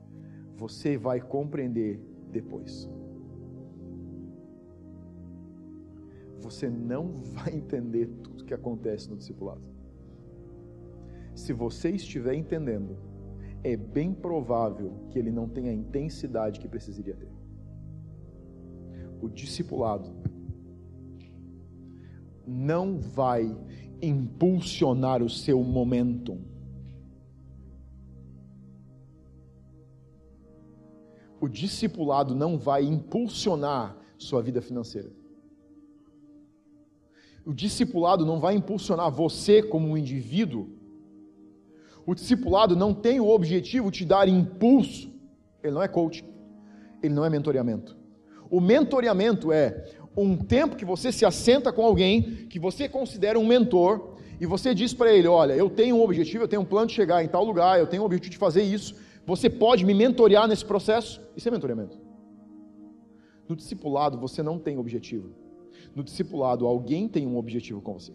[0.57, 2.01] você vai compreender
[2.31, 2.89] depois.
[6.41, 9.69] Você não vai entender tudo que acontece no discipulado.
[11.35, 12.97] Se você estiver entendendo,
[13.67, 17.29] é bem provável que ele não tenha a intensidade que precisaria ter.
[19.21, 20.15] O discipulado
[22.47, 23.43] não vai
[24.01, 26.41] impulsionar o seu momentum.
[31.41, 35.11] O discipulado não vai impulsionar sua vida financeira.
[37.45, 40.76] O discipulado não vai impulsionar você como um indivíduo
[42.07, 45.13] O discipulado não tem o objetivo de dar impulso.
[45.63, 46.25] Ele não é coaching.
[47.03, 47.97] Ele não é mentoreamento.
[48.49, 49.85] O mentoreamento é
[50.17, 54.73] um tempo que você se assenta com alguém que você considera um mentor e você
[54.73, 57.29] diz para ele: Olha, eu tenho um objetivo, eu tenho um plano de chegar em
[57.29, 58.95] tal lugar, eu tenho um objetivo de fazer isso.
[59.27, 61.21] Você pode me mentorear nesse processo?
[61.37, 61.99] Isso é mentoreamento.
[63.49, 65.31] No discipulado, você não tem objetivo.
[65.95, 68.13] No discipulado, alguém tem um objetivo com você.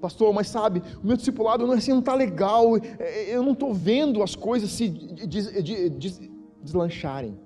[0.00, 3.42] Pastor, mas sabe, o meu discipulado não, é assim, não está legal, é, é, eu
[3.42, 6.20] não estou vendo as coisas se des, des, des,
[6.62, 7.38] deslancharem.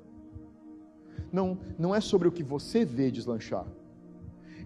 [1.32, 3.66] Não, não é sobre o que você vê deslanchar,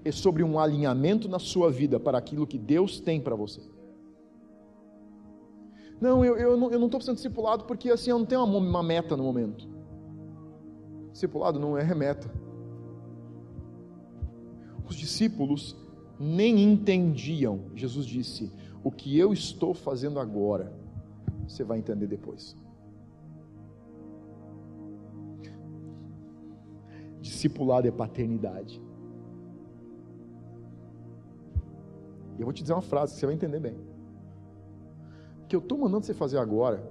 [0.04, 3.62] é sobre um alinhamento na sua vida para aquilo que Deus tem para você.
[5.98, 9.16] Não, eu, eu não estou sendo discipulado porque assim, eu não tenho uma, uma meta
[9.16, 9.66] no momento.
[11.10, 12.30] Discipulado não é meta.
[14.86, 15.74] Os discípulos
[16.18, 17.60] nem entendiam.
[17.74, 18.52] Jesus disse:
[18.82, 20.72] O que eu estou fazendo agora,
[21.46, 22.56] você vai entender depois.
[27.20, 28.82] Discipulado é paternidade.
[32.36, 33.76] E eu vou te dizer uma frase que você vai entender bem.
[35.42, 36.82] O que eu estou mandando você fazer agora,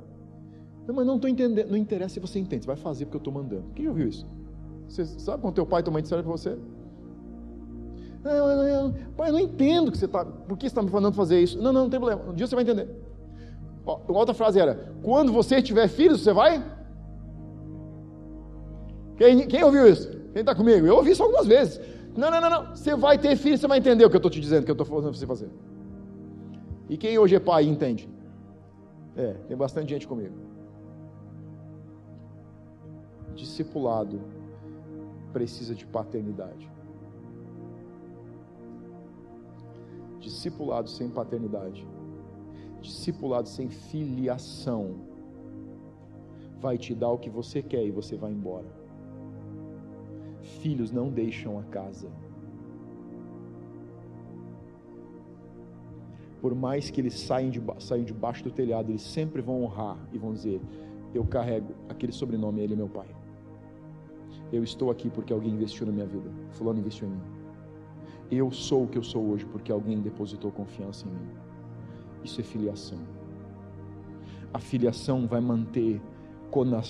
[0.88, 3.20] não, mas não estou entendendo, não interessa se você entende, você vai fazer porque eu
[3.20, 3.72] estou mandando.
[3.74, 4.26] Quem já ouviu isso?
[4.88, 6.58] Você sabe quando teu pai e tua mãe disseram para você?
[8.24, 10.90] Não, não, não, pai, eu não entendo que você tá, por que você está me
[10.90, 11.58] mandando fazer isso.
[11.58, 12.30] Não, não, não tem problema.
[12.30, 12.90] Um dia você vai entender.
[13.86, 16.64] Ó, outra frase era: quando você tiver filhos, você vai?
[19.18, 20.10] Quem, quem ouviu isso?
[20.34, 20.86] Quem está comigo?
[20.86, 21.80] Eu ouvi isso algumas vezes.
[22.16, 22.76] Não, não, não, não.
[22.76, 24.74] Você vai ter filho, você vai entender o que eu estou te dizendo, que eu
[24.74, 25.50] estou fazendo você fazer.
[26.90, 28.10] E quem hoje é pai entende?
[29.16, 30.36] É, tem bastante gente comigo.
[33.36, 34.22] Discipulado
[35.34, 36.70] precisa de paternidade.
[40.20, 41.88] Discipulado sem paternidade,
[42.82, 44.96] discipulado sem filiação,
[46.60, 48.68] vai te dar o que você quer e você vai embora.
[50.62, 52.10] Filhos não deixam a casa.
[56.42, 60.18] Por mais que eles saiam, de, saiam debaixo do telhado, eles sempre vão honrar e
[60.18, 60.62] vão dizer:
[61.14, 63.08] Eu carrego aquele sobrenome, ele é meu pai.
[64.52, 66.30] Eu estou aqui porque alguém investiu na minha vida.
[66.52, 67.37] Fulano investiu em mim.
[68.30, 71.30] Eu sou o que eu sou hoje porque alguém depositou confiança em mim.
[72.24, 73.00] Isso é filiação.
[74.54, 76.02] A filiação vai manter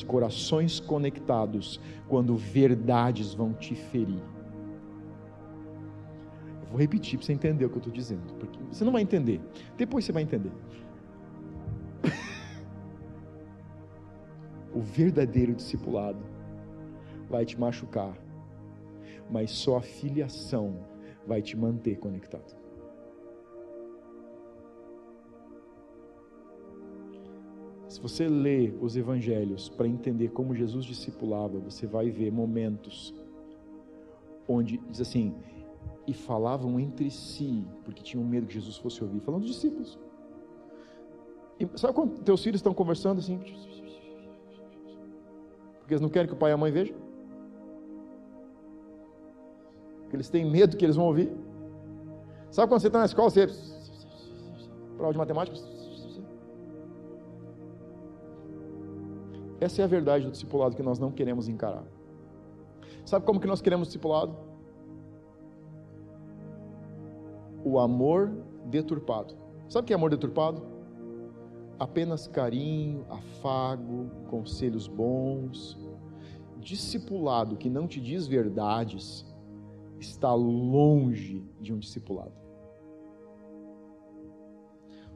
[0.07, 4.21] corações conectados quando verdades vão te ferir.
[6.61, 9.01] Eu vou repetir para você entender o que eu estou dizendo, porque você não vai
[9.01, 9.41] entender.
[9.77, 10.51] Depois você vai entender.
[14.73, 16.19] o verdadeiro discipulado
[17.29, 18.13] vai te machucar,
[19.29, 20.75] mas só a filiação
[21.27, 22.55] vai te manter conectado.
[27.89, 33.13] Se você lê os evangelhos para entender como Jesus discipulava, você vai ver momentos
[34.47, 35.35] onde diz assim,
[36.05, 39.99] e falavam entre si, porque tinham medo que Jesus fosse ouvir, falando dos discípulos.
[41.59, 43.39] E sabe quando teus filhos estão conversando assim?
[45.79, 47.06] Porque eles não querem que o pai e a mãe vejam?
[50.07, 51.29] Porque eles têm medo que eles vão ouvir.
[52.49, 53.45] Sabe quando você está na escola, você.
[54.95, 55.57] Prova de matemática.
[59.59, 61.83] Essa é a verdade do discipulado que nós não queremos encarar.
[63.03, 64.33] Sabe como que nós queremos discipulado?
[67.65, 68.31] O amor
[68.65, 69.35] deturpado.
[69.67, 70.61] Sabe o que é amor deturpado?
[71.77, 75.77] Apenas carinho, afago, conselhos bons.
[76.61, 79.26] Discipulado que não te diz verdades
[79.99, 82.33] está longe de um discipulado.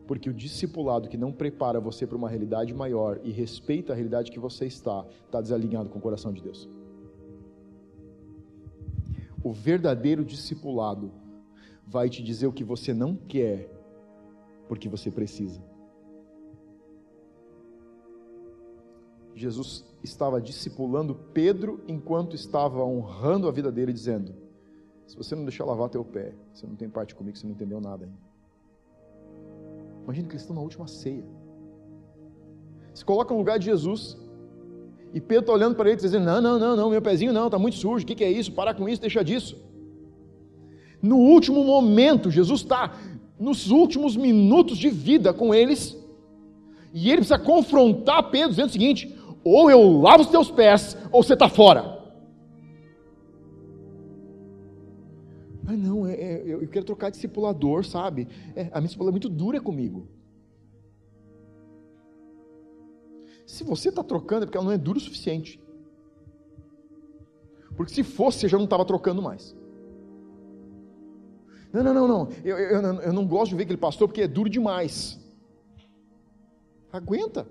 [0.08, 4.32] Porque o discipulado que não prepara você para uma realidade maior e respeita a realidade
[4.32, 6.70] que você está, está desalinhado com o coração de Deus.
[9.44, 11.12] O verdadeiro discipulado
[11.88, 13.70] vai te dizer o que você não quer,
[14.68, 15.64] porque você precisa.
[19.34, 24.34] Jesus estava discipulando Pedro enquanto estava honrando a vida dele, dizendo:
[25.12, 27.82] se você não deixar lavar teu pé, você não tem parte comigo, você não entendeu
[27.82, 28.18] nada ainda.
[30.06, 31.26] Imagina que eles estão na última ceia.
[32.94, 34.18] Se coloca no lugar de Jesus.
[35.14, 37.60] E Pedro está olhando para ele dizendo: Não, não, não, não, meu pezinho não, está
[37.60, 38.06] muito sujo.
[38.06, 38.54] O que, que é isso?
[38.54, 39.62] Para com isso, deixa disso.
[41.02, 42.98] No último momento, Jesus está
[43.38, 45.98] nos últimos minutos de vida com eles.
[46.94, 51.22] E ele precisa confrontar Pedro, dizendo o seguinte: Ou eu lavo os teus pés, ou
[51.22, 52.01] você está fora.
[55.72, 58.28] Ah, não, é, é, eu quero trocar discipulador, sabe?
[58.54, 60.06] É, a minha discipuladora é muito dura comigo.
[63.48, 65.62] Se você está trocando, é porque ela não é dura o suficiente.
[67.78, 69.56] Porque se fosse, você já não estava trocando mais.
[71.72, 72.30] Não, não, não, não.
[72.44, 75.20] Eu, eu, eu não gosto de ver aquele pastor porque é duro demais.
[76.92, 77.48] Aguenta.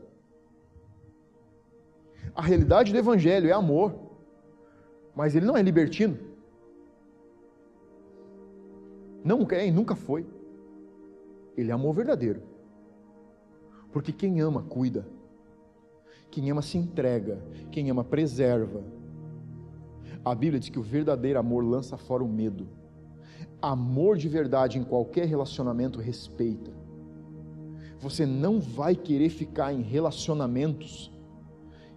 [2.35, 3.95] A realidade do Evangelho é amor,
[5.17, 6.30] mas ele não é libertino.
[9.25, 10.27] Não é e nunca foi.
[11.57, 12.43] Ele é amor verdadeiro.
[13.93, 15.07] Porque quem ama, cuida.
[16.31, 17.43] Quem ama, se entrega.
[17.71, 18.83] Quem ama, preserva.
[20.25, 22.69] A Bíblia diz que o verdadeiro amor lança fora o medo.
[23.61, 26.71] Amor de verdade em qualquer relacionamento respeita.
[27.99, 31.11] Você não vai querer ficar em relacionamentos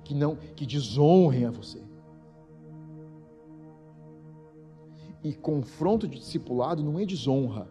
[0.04, 1.83] que não que desonrem a você.
[5.24, 7.68] E confronto de discipulado não é desonra,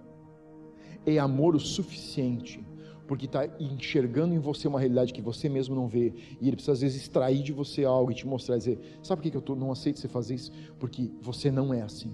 [1.05, 2.65] é amor o suficiente,
[3.07, 6.73] porque está enxergando em você uma realidade que você mesmo não vê, e ele precisa
[6.73, 9.55] às vezes extrair de você algo e te mostrar, dizer: sabe por que eu tô,
[9.55, 10.51] não aceito você fazer isso?
[10.79, 12.11] Porque você não é assim.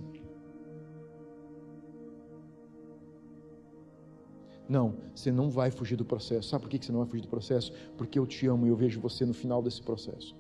[4.68, 6.48] Não, você não vai fugir do processo.
[6.48, 7.72] Sabe por que você não vai fugir do processo?
[7.96, 10.36] Porque eu te amo e eu vejo você no final desse processo.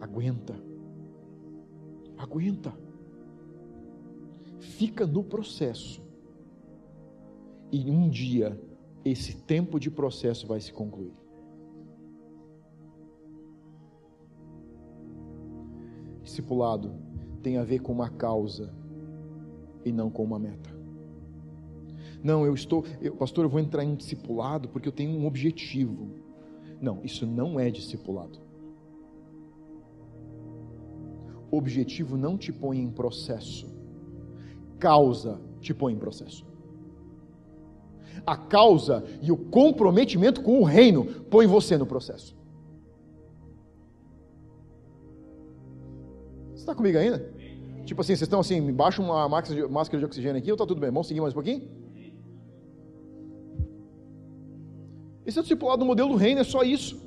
[0.00, 0.54] Aguenta.
[2.16, 2.72] Aguenta.
[4.58, 6.02] Fica no processo.
[7.70, 8.58] E um dia
[9.04, 11.12] esse tempo de processo vai se concluir.
[16.22, 16.94] Discipulado
[17.42, 18.72] tem a ver com uma causa
[19.84, 20.74] e não com uma meta.
[22.22, 26.08] Não, eu estou, eu, pastor, eu vou entrar em discipulado porque eu tenho um objetivo.
[26.80, 28.43] Não, isso não é discipulado.
[31.56, 33.66] Objetivo não te põe em processo,
[34.78, 36.44] causa te põe em processo.
[38.26, 42.36] A causa e o comprometimento com o reino põe você no processo.
[46.50, 47.32] Você está comigo ainda?
[47.84, 50.90] Tipo assim, vocês estão assim, baixa uma máscara de oxigênio aqui ou está tudo bem?
[50.90, 51.68] Vamos seguir mais um pouquinho?
[55.26, 57.02] Esse é o discipulado do modelo do reino, é só isso.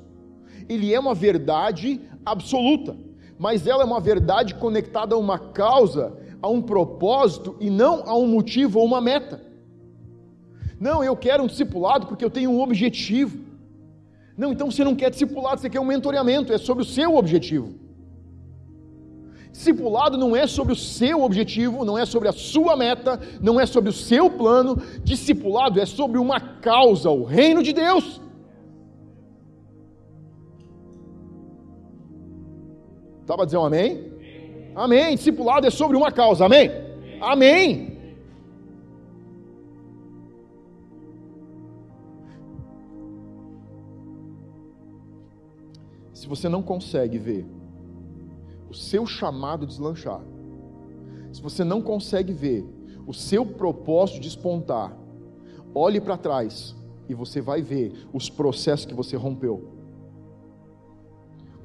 [0.68, 2.96] Ele é uma verdade absoluta,
[3.38, 8.16] mas ela é uma verdade conectada a uma causa, a um propósito e não a
[8.16, 9.40] um motivo ou uma meta.
[10.80, 13.38] Não, eu quero um discipulado porque eu tenho um objetivo.
[14.36, 17.74] Não, então você não quer discipulado, você quer um mentoreamento, é sobre o seu objetivo.
[19.50, 23.66] Discipulado não é sobre o seu objetivo, não é sobre a sua meta, não é
[23.66, 24.80] sobre o seu plano.
[25.02, 28.20] Discipulado é sobre uma causa, o reino de Deus.
[33.28, 34.10] Dá para dizer um amém?
[34.74, 35.14] Amém.
[35.14, 36.70] Discipulado é sobre uma causa, amém?
[37.20, 37.98] Amém.
[46.14, 47.46] Se você não consegue ver
[48.70, 50.22] o seu chamado deslanchar,
[51.30, 52.64] se você não consegue ver
[53.06, 54.96] o seu propósito despontar,
[55.74, 56.74] olhe para trás
[57.06, 59.77] e você vai ver os processos que você rompeu.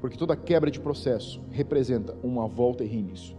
[0.04, 3.34] Porque toda quebra de processo representa uma volta e reinício.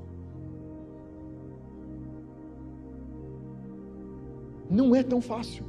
[4.68, 5.64] Não é tão fácil.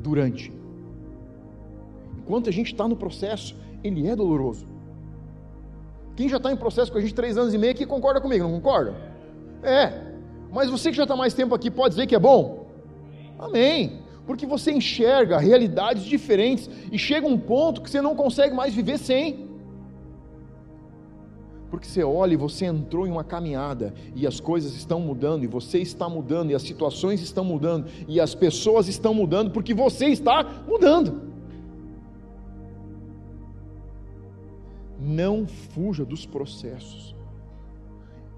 [0.00, 0.50] Durante.
[2.16, 4.66] Enquanto a gente está no processo, ele é doloroso.
[6.16, 8.44] Quem já está em processo com a gente três anos e meio aqui concorda comigo,
[8.44, 8.94] não concorda?
[9.62, 10.14] É.
[10.50, 12.66] Mas você que já está mais tempo aqui pode dizer que é bom?
[13.38, 14.03] Amém.
[14.26, 18.98] Porque você enxerga realidades diferentes e chega um ponto que você não consegue mais viver
[18.98, 19.48] sem.
[21.70, 25.46] Porque você olha e você entrou em uma caminhada e as coisas estão mudando, e
[25.48, 30.06] você está mudando, e as situações estão mudando, e as pessoas estão mudando, porque você
[30.06, 31.20] está mudando.
[35.00, 37.14] Não fuja dos processos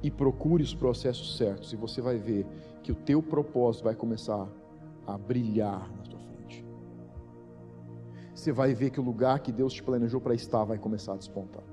[0.03, 2.47] e procure os processos certos, e você vai ver
[2.83, 4.49] que o teu propósito vai começar
[5.07, 6.67] a brilhar na tua frente.
[8.35, 11.17] Você vai ver que o lugar que Deus te planejou para estar vai começar a
[11.17, 11.65] despontar.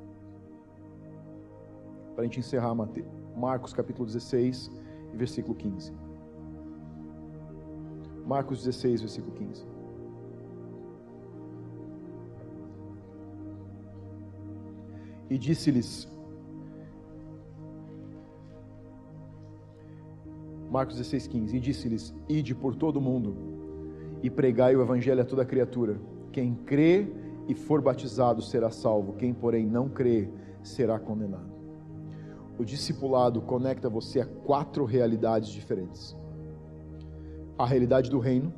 [2.15, 2.76] Para a gente encerrar,
[3.35, 4.72] Marcos capítulo 16,
[5.14, 5.93] versículo 15.
[8.26, 9.73] Marcos 16, versículo 15.
[15.34, 16.07] e disse-lhes:
[20.74, 23.36] Marcos 16,15: E disse-lhes: Ide por todo o mundo
[24.24, 26.02] e pregai o evangelho a toda criatura.
[26.32, 27.06] Quem crê
[27.48, 30.28] e for batizado será salvo, quem, porém, não crê
[30.64, 31.54] será condenado.
[32.58, 36.18] O discipulado conecta você a quatro realidades diferentes:
[37.56, 38.52] a realidade do reino,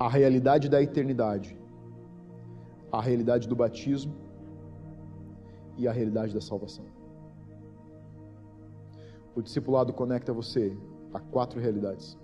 [0.00, 1.58] a realidade da eternidade,
[2.90, 4.14] a realidade do batismo
[5.76, 6.93] e a realidade da salvação.
[9.34, 10.76] O discipulado conecta você
[11.12, 12.16] a quatro realidades: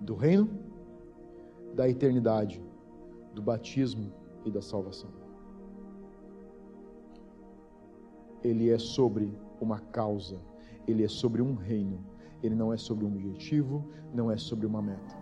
[0.00, 0.48] do reino,
[1.74, 2.62] da eternidade,
[3.34, 4.12] do batismo
[4.44, 5.10] e da salvação.
[8.42, 10.38] Ele é sobre uma causa,
[10.86, 12.04] ele é sobre um reino,
[12.42, 15.19] ele não é sobre um objetivo, não é sobre uma meta.